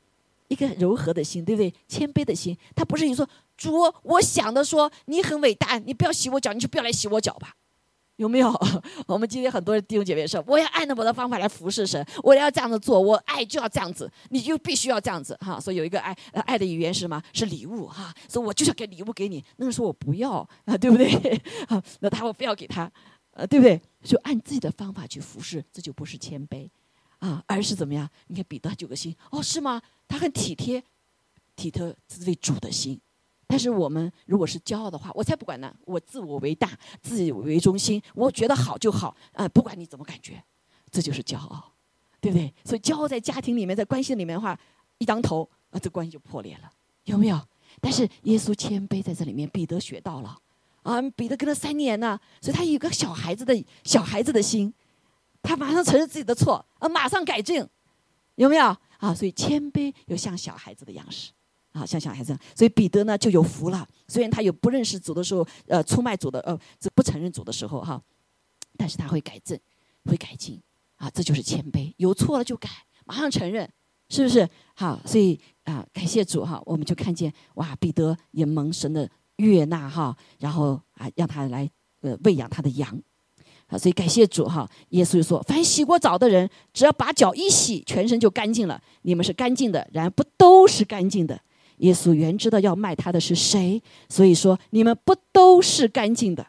[0.48, 1.72] 一个柔和的心，对不对？
[1.88, 2.54] 谦卑的心。
[2.76, 3.26] 他不是你说
[3.62, 7.54] 主，我想的说你很伟大，你不要洗我脚，你就不要来洗我脚吧。
[8.16, 8.52] 有没有？
[9.06, 15.58] 我们今天很多弟兄姐妹说，我要按照我的方法来服侍神，我要这样子做，我爱就要这样子，你就必须要这样子哈。
[15.58, 17.20] 所以有一个爱，爱的语言是什么？
[17.32, 18.14] 是礼物哈。
[18.28, 21.10] 所以我就要给礼物给你，那个时候我不要啊， 对不对？
[21.68, 22.90] 啊，那他我非要给他，
[23.32, 23.80] 呃，对不对？
[24.04, 26.68] 就按自己的方法去服侍，这就不是谦卑
[27.18, 28.08] 啊，而是怎么样？
[28.26, 29.80] 你看彼得九个心，哦，是吗？
[30.06, 30.84] 他很体贴，
[31.56, 33.00] 体贴自为主的心。
[33.52, 35.70] 但是我们如果是骄傲的话，我才不管呢！
[35.84, 36.70] 我自我为大，
[37.02, 40.42] 自以为中心，我觉得好就好啊，不管你怎么感觉，
[40.90, 41.70] 这就是骄傲，
[42.18, 42.50] 对不对？
[42.64, 44.58] 所以骄傲在家庭里面，在关系里面的话，
[44.96, 46.70] 一当头啊，这关系就破裂了，
[47.04, 47.38] 有没有？
[47.78, 50.34] 但是耶稣谦卑在这里面，彼得学到了
[50.82, 54.72] 啊，彼得跟了三年呢，所以他有个小孩子的小孩子的心，
[55.42, 57.68] 他马上承认自己的错啊，马上改正，
[58.36, 59.14] 有没有啊？
[59.14, 61.32] 所以谦卑有像小孩子的样式。
[61.72, 63.86] 啊，像小孩子，所以彼得呢就有福了。
[64.06, 68.00] 虽然他有不认识主的时候，呃，出卖主的，呃，这不承认主的时候哈，
[68.76, 69.58] 但是他会改正，
[70.04, 70.60] 会改进，
[70.96, 72.68] 啊，这就是谦卑，有错了就改，
[73.06, 73.68] 马上承认，
[74.10, 74.46] 是不是？
[74.74, 81.70] 好，所以啊，感谢主哈，我们就看见哇，彼得也蒙神的悦纳哈，然后啊，让他来
[82.02, 83.00] 呃喂养他的羊，
[83.68, 88.78] 啊，所以感谢主哈，耶稣就说，凡洗过澡的人，只要把脚一洗，全身就干净了。
[89.02, 91.40] 你们是干净的，然而不都是干净的。
[91.82, 96.46] 耶稣原知道要卖他的是谁，所以说你们不都是干净的。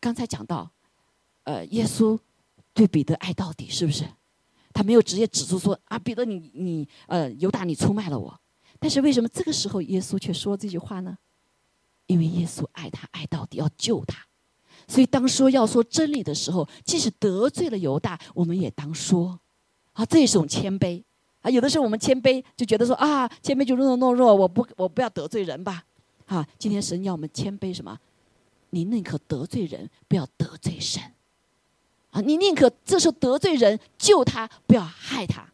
[0.00, 0.70] 刚才讲到，
[1.44, 2.18] 呃，耶稣
[2.74, 4.04] 对彼得爱到底，是不是？
[4.72, 8.36] 他没有直接指出说啊，彼得你你呃犹大你出卖了我。
[8.80, 11.16] 但是为什么这个时候耶稣却说这句话呢？
[12.06, 14.26] 因为耶稣爱他爱到底，要救他。
[14.88, 19.38] 所以当说要说真理的时候，即使得罪了犹大，我们也当说。
[19.92, 21.04] 啊，这也是种谦卑。
[21.42, 25.84] 啊，有的时候我们谦卑，就觉得说啊，谦卑就懦懦弱，我不我不要得罪人吧。
[26.26, 27.98] 啊，今天神要我们谦卑什么？
[28.70, 31.02] 你宁可得罪人，不要得罪神。
[32.10, 35.46] 啊，你宁可这时候得罪人，救他，不要害他。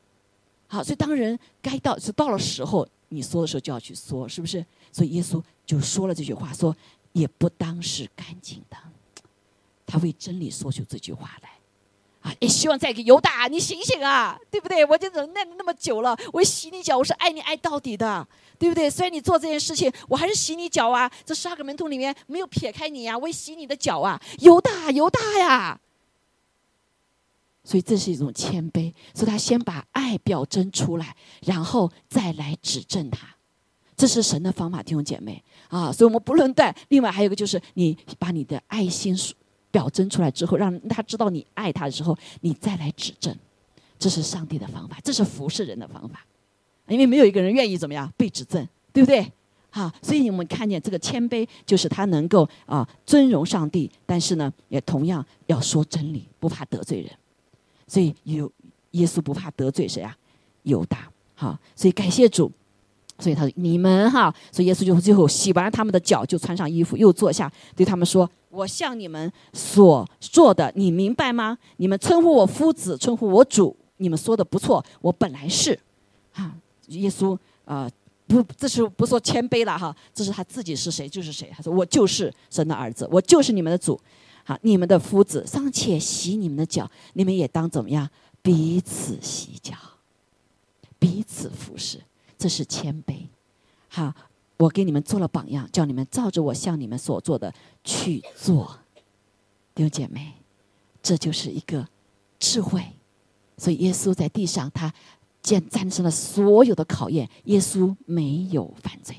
[0.68, 4.64] 好，所以当人该到是到了时候，你说的时候就要去说，是不是？
[4.92, 6.76] 所以耶稣就说了这句话，说
[7.12, 8.76] 也不当是干净的。
[9.86, 11.50] 他为真理说出这句话来，
[12.20, 14.84] 啊，也希望再给犹大，你醒醒啊，对不对？
[14.84, 18.26] 我就忍耐了那么久了，我洗你脚，我是爱你爱到底的，
[18.58, 18.90] 对不对？
[18.90, 21.10] 虽然你做这件事情，我还是洗你脚啊。
[21.24, 25.80] 这十二个门徒里面没有撇开你呀，我也洗你的脚啊，犹大，犹大呀。
[27.62, 33.36] 所以这是一种谦卑，所以他先把爱表征出来，然后再来指正他。
[33.94, 35.92] 这是神的方法，弟兄姐妹啊！
[35.92, 36.74] 所以我们不论断。
[36.88, 39.14] 另外还有一个就是，你把你的爱心
[39.70, 43.34] 表征出来之后，让他知道你爱他的时候，你再来指正。
[43.98, 46.24] 这是上帝的方法，这是服侍人的方法。
[46.86, 49.32] 因为没有一个人愿意怎么样被指正，对不对？
[49.70, 57.10] 好，所以我们看见这个谦卑，就是他能够啊尊荣上帝，但是呢，也同样要说真理，不怕得罪人。
[57.86, 58.50] 所以有
[58.92, 60.16] 耶稣不怕得罪谁啊？
[60.62, 62.50] 犹大，好，所以感谢主。
[63.18, 71.58] 所以他说：“你们哈，所以耶稣就最后洗完他们的脚，就穿上衣服，又坐下，对他们说：‘我向你们所做的，你明白吗？
[71.78, 74.84] 你们称呼我夫子，称呼我主，你们说的不错。
[75.00, 75.78] 我本来是，
[76.32, 76.54] 哈，
[76.86, 77.90] 耶稣啊，
[78.26, 81.50] 不，这是不说谦卑了哈，这是他自己是谁就是谁。
[81.54, 84.00] 他说：‘我就是神的儿子，我就是你们的主。’”
[84.44, 88.08] 好，你们的夫子尚且洗你们的脚，你们也当怎么样？
[88.40, 89.74] 彼此洗脚，
[90.98, 92.00] 彼此服侍，
[92.38, 93.26] 这是谦卑。
[93.88, 94.14] 好，
[94.56, 97.52] 我给你们做了榜样，叫你们照着我向你们所做的
[97.82, 98.78] 去做。
[99.74, 100.34] 弟兄姐妹，
[101.02, 101.86] 这就是一个
[102.38, 102.82] 智慧。
[103.56, 104.92] 所以耶稣在地上，他
[105.42, 109.16] 见战胜了所有的考验，耶稣没有犯罪。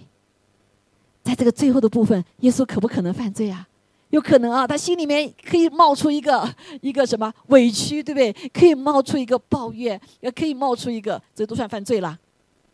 [1.23, 3.67] 在这个最后的部分，耶稣可不可能犯罪啊？
[4.11, 6.51] 有可能啊，他心里面可以冒出一个
[6.81, 8.49] 一个什么委屈，对不对？
[8.49, 12.17] 可以冒出一个抱怨，也可以冒出一个，这都算犯罪了，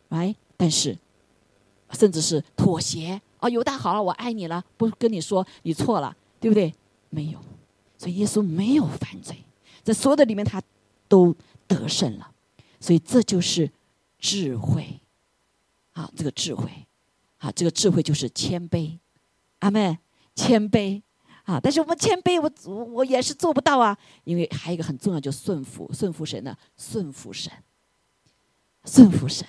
[0.09, 0.97] 哎，但是，
[1.91, 6.73] 甚至是妥协啊，犹大好了，我爱你了，不跟你说你错了，对不对？
[7.09, 7.39] 没有，
[7.97, 9.37] 所以耶稣没有犯罪，
[9.83, 10.61] 在所有的里面他
[11.07, 11.35] 都
[11.67, 12.31] 得胜了，
[12.79, 13.71] 所以这就是
[14.19, 14.99] 智慧，
[15.93, 16.69] 啊，这个智慧，
[17.37, 18.97] 啊，这个智慧就是谦卑，
[19.59, 19.97] 阿门，
[20.35, 21.01] 谦卑。
[21.45, 21.59] 啊！
[21.61, 23.95] 但是我们谦卑，我我也是做不到啊。
[24.23, 26.57] 因为还有一个很重要，就顺服，顺服神呢？
[26.75, 27.53] 顺服神，
[28.83, 29.47] 顺服神，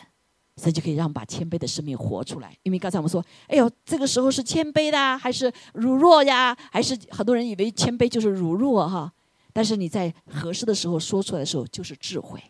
[0.56, 2.56] 神就可以让我们把谦卑的生命活出来。
[2.62, 6.56] 因为刚才我们说，哎呦，这个时候是谦卑的，还是辱弱呀？
[6.70, 9.12] 还是很多人以为谦卑就是辱弱哈？
[9.52, 12.42] 但是你在合适的时候说出来的时候，就是智慧，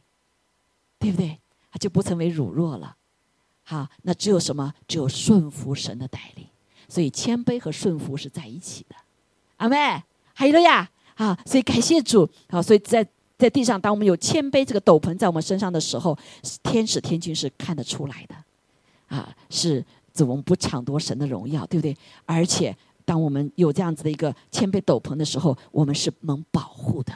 [0.98, 1.38] 对不对？
[1.70, 2.96] 它就不成为辱弱了。
[3.62, 4.72] 好，那只有什么？
[4.86, 6.46] 只有顺服神的带领。
[6.88, 8.94] 所以谦卑和顺服是在一起的。
[9.56, 10.02] 阿妹，
[10.32, 10.88] 还有了呀！
[11.16, 13.06] 啊，所以感谢主，好，所以在
[13.38, 16.16] 在地上，当我们有谦卑这个斗篷在我们身上的时候，
[16.62, 19.84] 天使天君是看得出来的，啊，是
[20.14, 21.96] 主我们不抢夺神的荣耀，对不对？
[22.24, 27.12] 而且，当我们有这样子的一个谦卑斗篷的时候，我们是能保护的。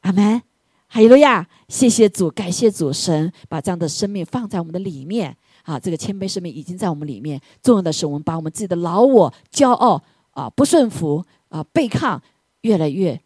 [0.00, 0.40] 阿门，
[0.86, 1.48] 还有了呀！
[1.68, 7.40] 谢谢主，感谢主神把这样的生命放在我们的里面，啊，这个谦卑生命已经在我们里面。
[7.62, 11.24] 重要的是，我们把我们自己的老我、骄傲啊、不顺服。
[11.48, 12.20] 啊，背抗
[12.62, 13.20] 越来越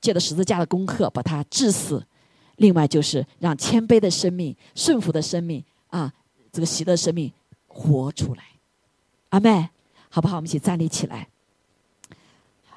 [0.00, 2.04] 借着十字架的功课把它治死。
[2.56, 6.12] 另外就是让谦卑的生命、顺服的生命啊，
[6.52, 7.32] 这个喜乐生命
[7.66, 8.42] 活出来。
[9.28, 9.68] 阿妹，
[10.08, 10.36] 好不好？
[10.36, 11.28] 我们一起站立起来，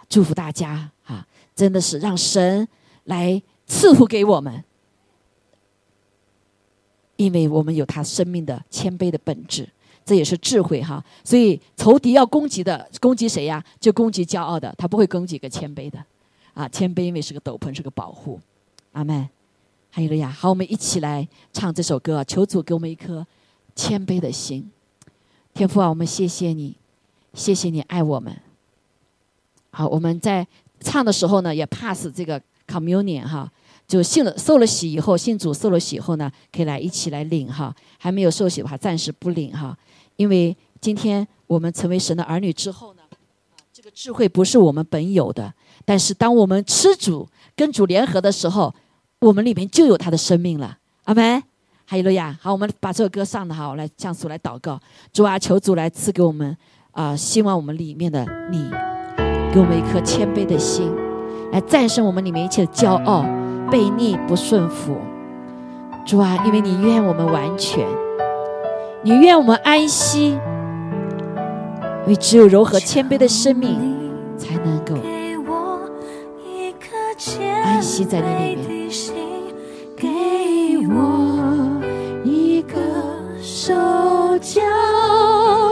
[0.07, 1.25] 祝福大家啊！
[1.55, 2.67] 真的是让神
[3.05, 4.63] 来赐福给我们，
[7.15, 9.67] 因为我们有他生命的谦卑的本质。
[10.03, 13.63] 这也是智慧哈，所以仇敌要攻击的，攻击谁呀？
[13.79, 16.03] 就攻击骄傲的，他不会攻击一个谦卑的，
[16.53, 18.39] 啊，谦卑因为是个斗篷，是个保护。
[18.93, 19.29] 阿门。
[19.93, 23.27] 还有了呀，好，我们一起来唱这首歌，求主给我们一颗
[23.75, 24.71] 谦卑的心。
[25.53, 26.77] 天父啊，我们谢谢你，
[27.33, 28.33] 谢谢你爱我们。
[29.71, 30.47] 好，我们在
[30.79, 33.51] 唱的时候呢，也 pass 这个 communion 哈。
[33.85, 37.75] 就信了受了洗以后，信主受了洗以后呢，可以来一起来领哈。
[37.97, 39.77] 还没有受洗的话，暂时不领哈。
[40.15, 43.01] 因为今天我们成为神的儿女之后呢，
[43.73, 45.53] 这个智慧不是我们本有的。
[45.91, 48.73] 但是当我们吃主跟主联合的时候，
[49.19, 50.77] 我们里面就有他的生命了。
[51.03, 51.43] 阿门。
[51.85, 54.79] 还有路亚，好，我们把这首歌上的哈，我来向主来祷告。
[55.11, 56.55] 主啊，求主来赐给我们
[56.91, 58.71] 啊，希望我们里面的你，
[59.53, 60.89] 给我们一颗谦卑的心，
[61.51, 63.25] 来战胜我们里面一切的骄傲。
[63.69, 64.95] 悖逆不顺服，
[66.05, 67.85] 主啊，因为你愿我们完全，
[69.03, 73.77] 你愿我们安息，因为只有柔和谦卑的生命，
[74.37, 74.95] 才能够
[77.63, 78.89] 安息在那里面
[79.95, 80.07] 给
[80.87, 81.79] 我
[82.23, 82.79] 一个
[83.39, 83.75] 手
[84.39, 84.59] 脚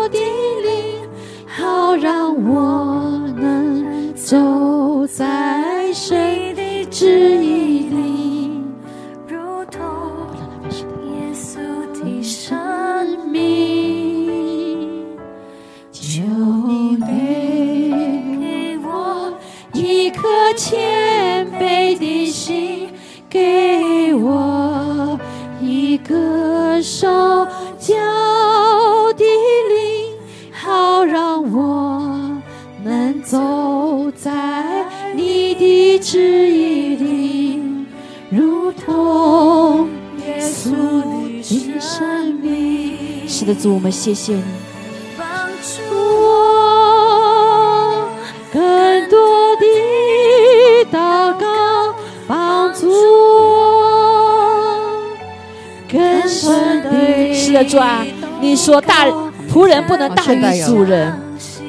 [0.09, 1.09] 的灵
[1.47, 8.61] 好让我能走在谁的记忆里
[9.27, 9.81] 如同
[11.07, 11.57] 耶稣
[11.93, 15.17] 的生命
[15.91, 16.21] 求
[16.67, 19.33] 你给我
[19.73, 21.18] 一颗钱
[43.39, 44.43] 是的，主，我们谢谢你。
[45.17, 45.25] 帮
[45.61, 46.27] 助我
[48.51, 48.61] 更
[49.09, 49.65] 多的
[50.91, 51.95] 祷告，
[52.27, 53.47] 帮助我
[55.89, 57.33] 更深的。
[57.33, 58.05] 是的，主啊，
[58.41, 59.07] 你说大
[59.49, 61.17] 仆人不能大于主人，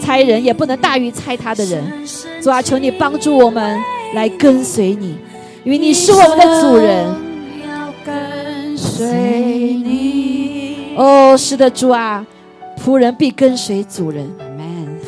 [0.02, 2.04] 差人也不能大于差他的人。
[2.42, 3.78] 主啊，求你帮助我们
[4.14, 5.16] 来跟随你，
[5.62, 7.06] 因为你是我们的主人。
[7.64, 9.39] 要跟随你。
[11.00, 12.26] 哦，是的，主啊，
[12.78, 14.30] 仆人必跟随主人，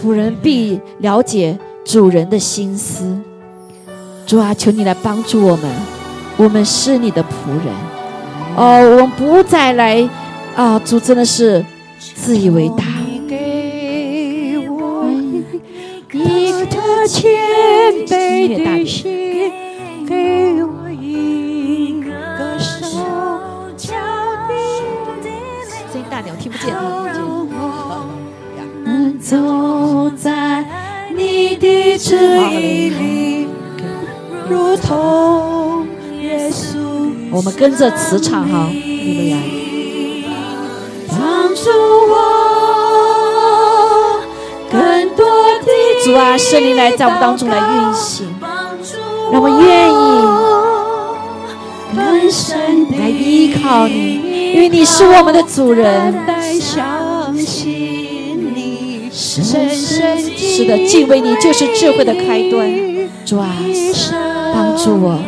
[0.02, 3.14] 仆人必了解主人的心思。
[4.24, 5.70] 主啊，求你来帮助我们，
[6.38, 7.26] 我们是你的仆
[7.62, 7.74] 人。
[8.56, 10.08] 哦，我们不再来
[10.56, 11.62] 啊，主真的是
[11.98, 12.84] 自以为大。
[13.06, 15.04] 你给我
[16.10, 17.30] 一颗谦
[18.06, 19.52] 卑的心，
[26.62, 26.72] 见。
[26.74, 27.18] 让
[27.50, 28.06] 我
[28.84, 29.36] 能走
[30.16, 30.64] 在
[31.16, 32.16] 你的旨
[32.50, 33.48] 意里，
[34.48, 35.86] 如同
[36.20, 36.76] 耶稣。
[37.32, 39.36] 我们跟着磁场哈，你们来。
[41.08, 41.70] 帮助
[42.08, 42.14] 我
[44.70, 44.80] 更
[45.16, 45.24] 多
[45.60, 45.66] 的
[46.04, 48.50] 主啊，圣灵来在我们当中来运行，帮
[48.82, 48.96] 助
[49.30, 49.94] 让我们愿意
[51.94, 54.31] 更深的来依靠你，
[54.62, 56.14] 因为你是我们的主人。
[56.60, 59.68] 相信你，深深
[60.38, 62.70] 是的，敬畏你就是智慧的开端。
[63.26, 63.56] 主啊，
[64.54, 65.18] 帮助我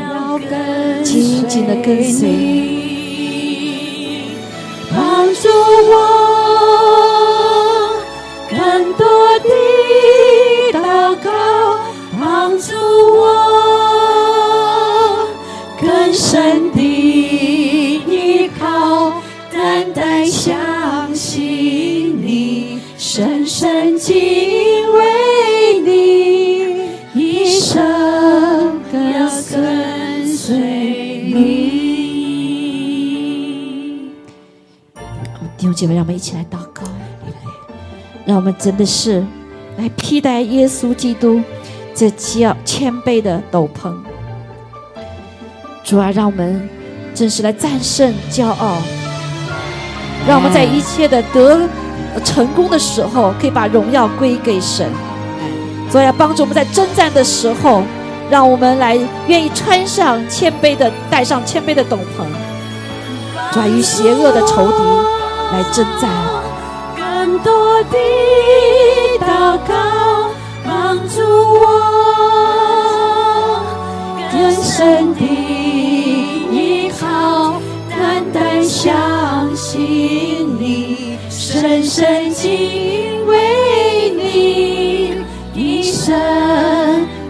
[1.03, 2.29] 紧紧的跟随
[35.75, 36.83] 姐妹，让我们一起来祷告，
[38.25, 39.25] 让我们真的是
[39.77, 41.43] 来披戴耶稣基督
[41.95, 43.93] 这骄谦卑的斗篷。
[45.83, 46.69] 主啊，让我们
[47.15, 48.79] 真是来战胜骄傲，
[50.27, 51.69] 让我们在一切的得
[52.25, 54.89] 成功的时候，可以把荣耀归给神。
[55.91, 57.83] 主啊，帮助我们在征战的时候，
[58.31, 62.25] 让我们来愿意穿上谦卑的，戴上谦卑的斗篷。
[63.53, 64.79] 主啊，与邪恶的仇敌
[65.53, 66.11] 来征战。
[66.97, 67.97] 更多的
[69.21, 69.73] 祷告，
[70.65, 71.63] 帮助我
[74.31, 75.21] 更深的
[76.53, 85.15] 依靠，单单相信你，深深敬畏你，
[85.55, 86.15] 一生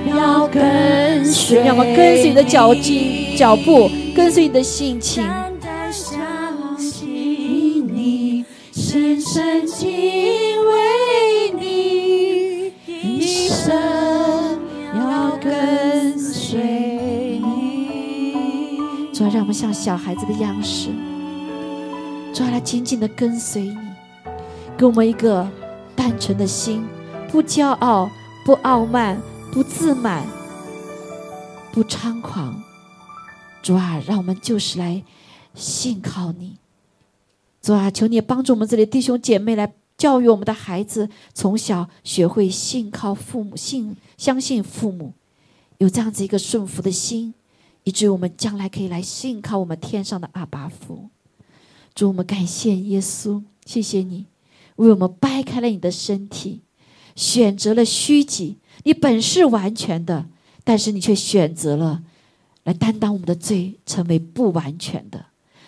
[0.08, 1.62] 要跟随。
[1.62, 5.22] 让我们跟随你的脚迹、脚步，跟随你的性情。
[19.54, 20.90] 像小孩子的样式，
[22.34, 23.78] 主啊，来紧紧的跟随你，
[24.76, 25.48] 给我们一个
[25.94, 26.84] 单纯的心，
[27.30, 28.10] 不骄傲，
[28.44, 29.22] 不傲慢，
[29.52, 30.26] 不自满，
[31.72, 32.60] 不猖狂。
[33.62, 35.04] 主啊，让我们就是来
[35.54, 36.56] 信靠你。
[37.62, 45.12] 主啊，求你帮助我们这里弟兄姐妹来教育我们的孩子，从小学会信靠父母，信相信父母，
[45.78, 47.32] 有这样子一个顺服的心。
[47.84, 51.08] 以至于我们将来可以来信靠我们天上的阿爸父。
[51.94, 54.26] 主，我们感谢耶稣，谢谢你
[54.76, 56.62] 为我们掰开了你的身体，
[57.14, 58.58] 选择了虚己。
[58.82, 60.26] 你本是完全的，
[60.64, 62.02] 但是你却选择了
[62.64, 65.26] 来担当我们的罪，成为不完全的。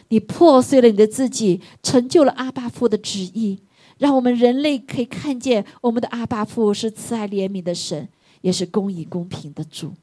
[0.08, 3.60] 你破碎了你的自己，成就了阿爸父的旨意，
[3.98, 8.08] 让我们人类可以看见我们的阿爸父是慈爱怜悯的神。
[8.42, 9.94] 也是公义公平的主。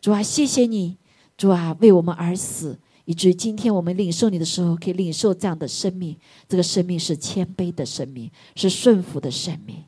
[0.00, 0.96] 主啊，谢谢你，
[1.36, 6.16] 主啊，为我们而死，以至于今天我们领受你的时候，可以领受这样的生命。
[6.48, 9.84] 这个生命是谦卑的生命，是顺服的生命，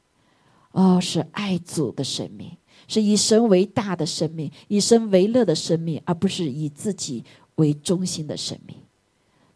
[0.72, 2.56] 哦，是爱主的生命，
[2.86, 8.76] 是以神为大的生命，以神为乐的生命，而不是以自己为中心的生命。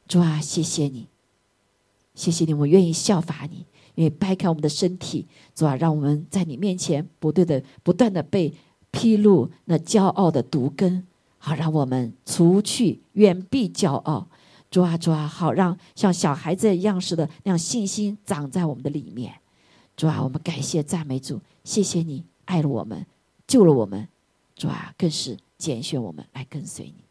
[0.08, 1.06] 主啊，谢谢你，
[2.14, 3.66] 谢谢你，我愿意效法你，
[3.96, 8.52] 愿意掰开我们的身体，主啊，让我们在你面前不断的、不断的被
[8.90, 11.06] 披露那骄傲的毒根，
[11.44, 14.28] 好让我们除去、远避骄傲。
[14.70, 19.34] 主啊，主啊，好让像小孩子一样似的那样信心长在我们的里面。
[19.96, 23.04] 主啊，我们感谢赞美主，谢谢你爱了我们，
[23.48, 24.06] 救了我们。
[24.54, 27.02] 主啊，更是拣选我们来跟随你。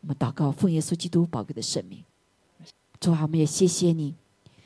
[0.00, 2.02] 我们祷告，奉耶稣基督宝贵的生命。
[2.98, 4.16] 主啊，我们也谢谢你，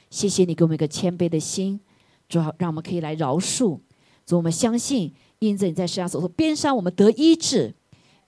[0.08, 1.78] 谢谢你给我们一个谦卑的心。
[2.26, 3.78] 主啊，让我们可以来饶恕。
[4.24, 7.74] 主，我们相信，因着你在世上所说鞭伤，我们得医治；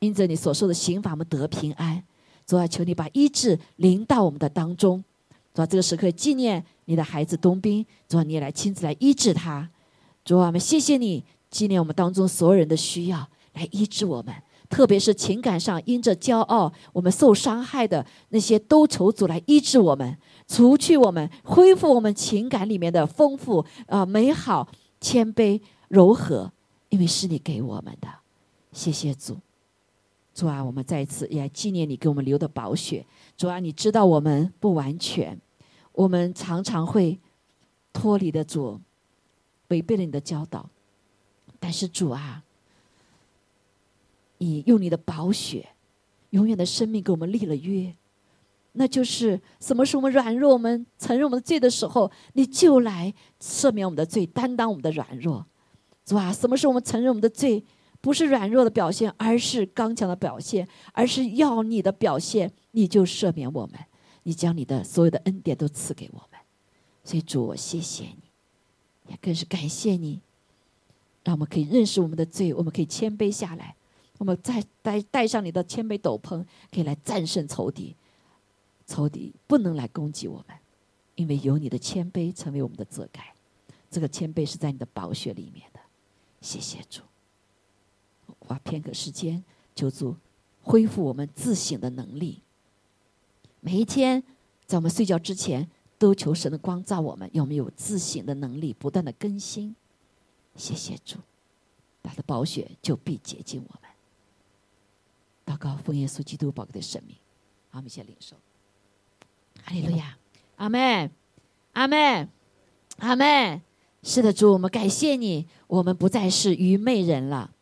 [0.02, 2.02] 因着你所受的刑罚，我们得平安。
[2.44, 5.02] 主啊，求你把医治临到我们的当中。
[5.54, 7.86] 主啊，这个时刻纪念你的孩子冬兵。
[8.08, 9.70] 主啊，你也来亲自来医治他。
[10.24, 14.34] 主啊，我们谢谢你纪念我们当中所有人的需要，来医治我们。
[14.68, 20.18] 特别是情感上因着骄傲，我们受伤害的那些，都求主来医治我们，
[20.48, 24.66] 除去我们，恢复我们情感里面的丰富啊、美好、
[25.00, 26.50] 谦卑、柔和，
[26.88, 28.08] 因为是你给我们的。
[28.72, 29.36] 谢谢主，
[30.34, 33.04] 主啊，我们再一次也纪念你给我们留的宝血。
[33.36, 35.38] 主啊，你知道我们不完全，
[35.92, 37.18] 我们常常会
[37.92, 38.80] 脱离的主，
[39.68, 40.68] 违背了你的教导，
[41.60, 42.42] 但是主啊。
[44.38, 45.68] 你用你的宝血，
[46.30, 47.94] 永远的生命给我们立了约，
[48.72, 55.46] 那就是什么时候我们软弱，我们承认我们的罪的时候，你就来赦免我们的罪，担当我们的软弱，
[56.04, 56.32] 主啊？
[56.32, 57.64] 什么时候我们承认我们的罪，
[58.02, 63.78] 不是软弱的表现，而是刚强的表现，而是要你的表现，你就赦免我们，
[64.24, 66.40] 你将你的所有的恩典都赐给我们。
[67.04, 68.22] 所以主，我谢谢你，
[69.08, 70.20] 也更是感谢你，
[71.24, 73.76] 让我们可以认识我们的罪，我们可以谦卑下来。
[74.18, 77.96] 我们再带带上你的谦卑斗篷，可以来战胜仇敌。
[78.84, 80.56] 仇敌不能来攻击我们，
[81.14, 83.32] 因为有你的谦卑成为我们的遮盖。
[83.90, 85.80] 这个谦卑是在你的宝血里面的。
[86.40, 87.02] 谢谢主。
[88.46, 89.42] 花片刻时间，
[89.74, 90.16] 求主
[90.62, 92.42] 恢复我们自省的能力。
[93.60, 94.22] 每一天，
[94.66, 99.74] 在我们睡觉之前，都求神的光照我们，有没有自省的能力，不断的更新。
[100.56, 101.18] 谢谢主，
[102.02, 103.90] 他的宝血就必洁净我们。
[105.44, 107.16] 祷告，奉耶稣基督宝贵的生命，
[107.70, 108.36] 好，我们先领受。
[109.64, 110.16] 哈利路亚，
[110.56, 111.10] 阿门，
[111.72, 112.28] 阿门，
[112.98, 113.62] 阿门。
[114.02, 117.52] 是的，主，我们感谢你，我们不再是愚昧人了，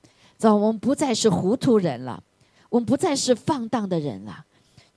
[0.41, 2.23] 主，我们不再是糊涂人了，
[2.71, 4.47] 我们不再是放荡的人了。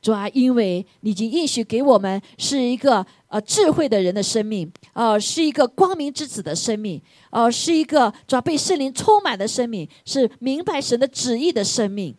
[0.01, 12.15] 主啊，因为你已经应许给我们是一个呃智慧的人的生命，呃，是一个光明之子的生命，呃，是一个主要被圣灵充满的生命，是明白神的旨意的生命。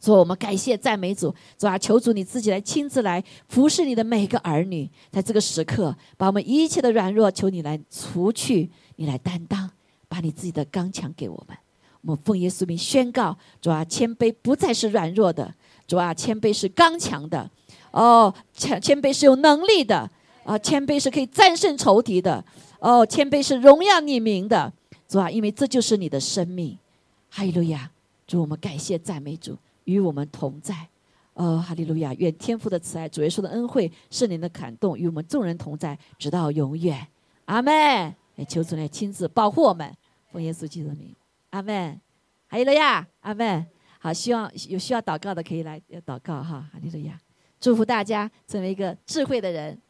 [0.00, 9.68] 主，我们感谢赞美主，主啊，求主你自己来亲自来服侍你的每个儿女，在这个时刻，把我们一切的软弱，求你来除去，你来担当，
[10.08, 11.56] 把你自己的刚强给我们。
[12.02, 15.52] 我们奉耶稣名宣告，主啊，谦卑不再是软弱的，
[15.86, 17.50] 主啊，谦卑是刚强的，
[17.90, 20.10] 哦，谦谦卑是有能力的，
[20.44, 22.44] 啊，谦卑是可以战胜仇敌的，
[22.78, 24.72] 哦，谦卑是荣耀你名的，
[25.08, 26.78] 主啊，因为这就是你的生命。
[27.30, 27.90] 哈利路亚，
[28.26, 29.56] 主，我们感谢赞美主。
[29.84, 30.86] 与我们同在，
[31.32, 32.12] 哦，哈利路亚！
[32.18, 37.06] 愿天父的慈爱、主耶稣的恩惠、圣灵的感动与我们众人同在，直到永远。
[37.46, 38.14] 阿门！
[38.46, 39.90] 求主来亲自保护我们，
[40.30, 41.14] 奉耶稣基督的名，
[41.50, 42.00] 阿门！
[42.48, 43.66] 哈利路亚，阿门！
[43.98, 47.18] 好，希望有需要祷告的可以来祷告哈，哈利路亚！
[47.60, 49.80] 祝福大家成为一个智慧的人。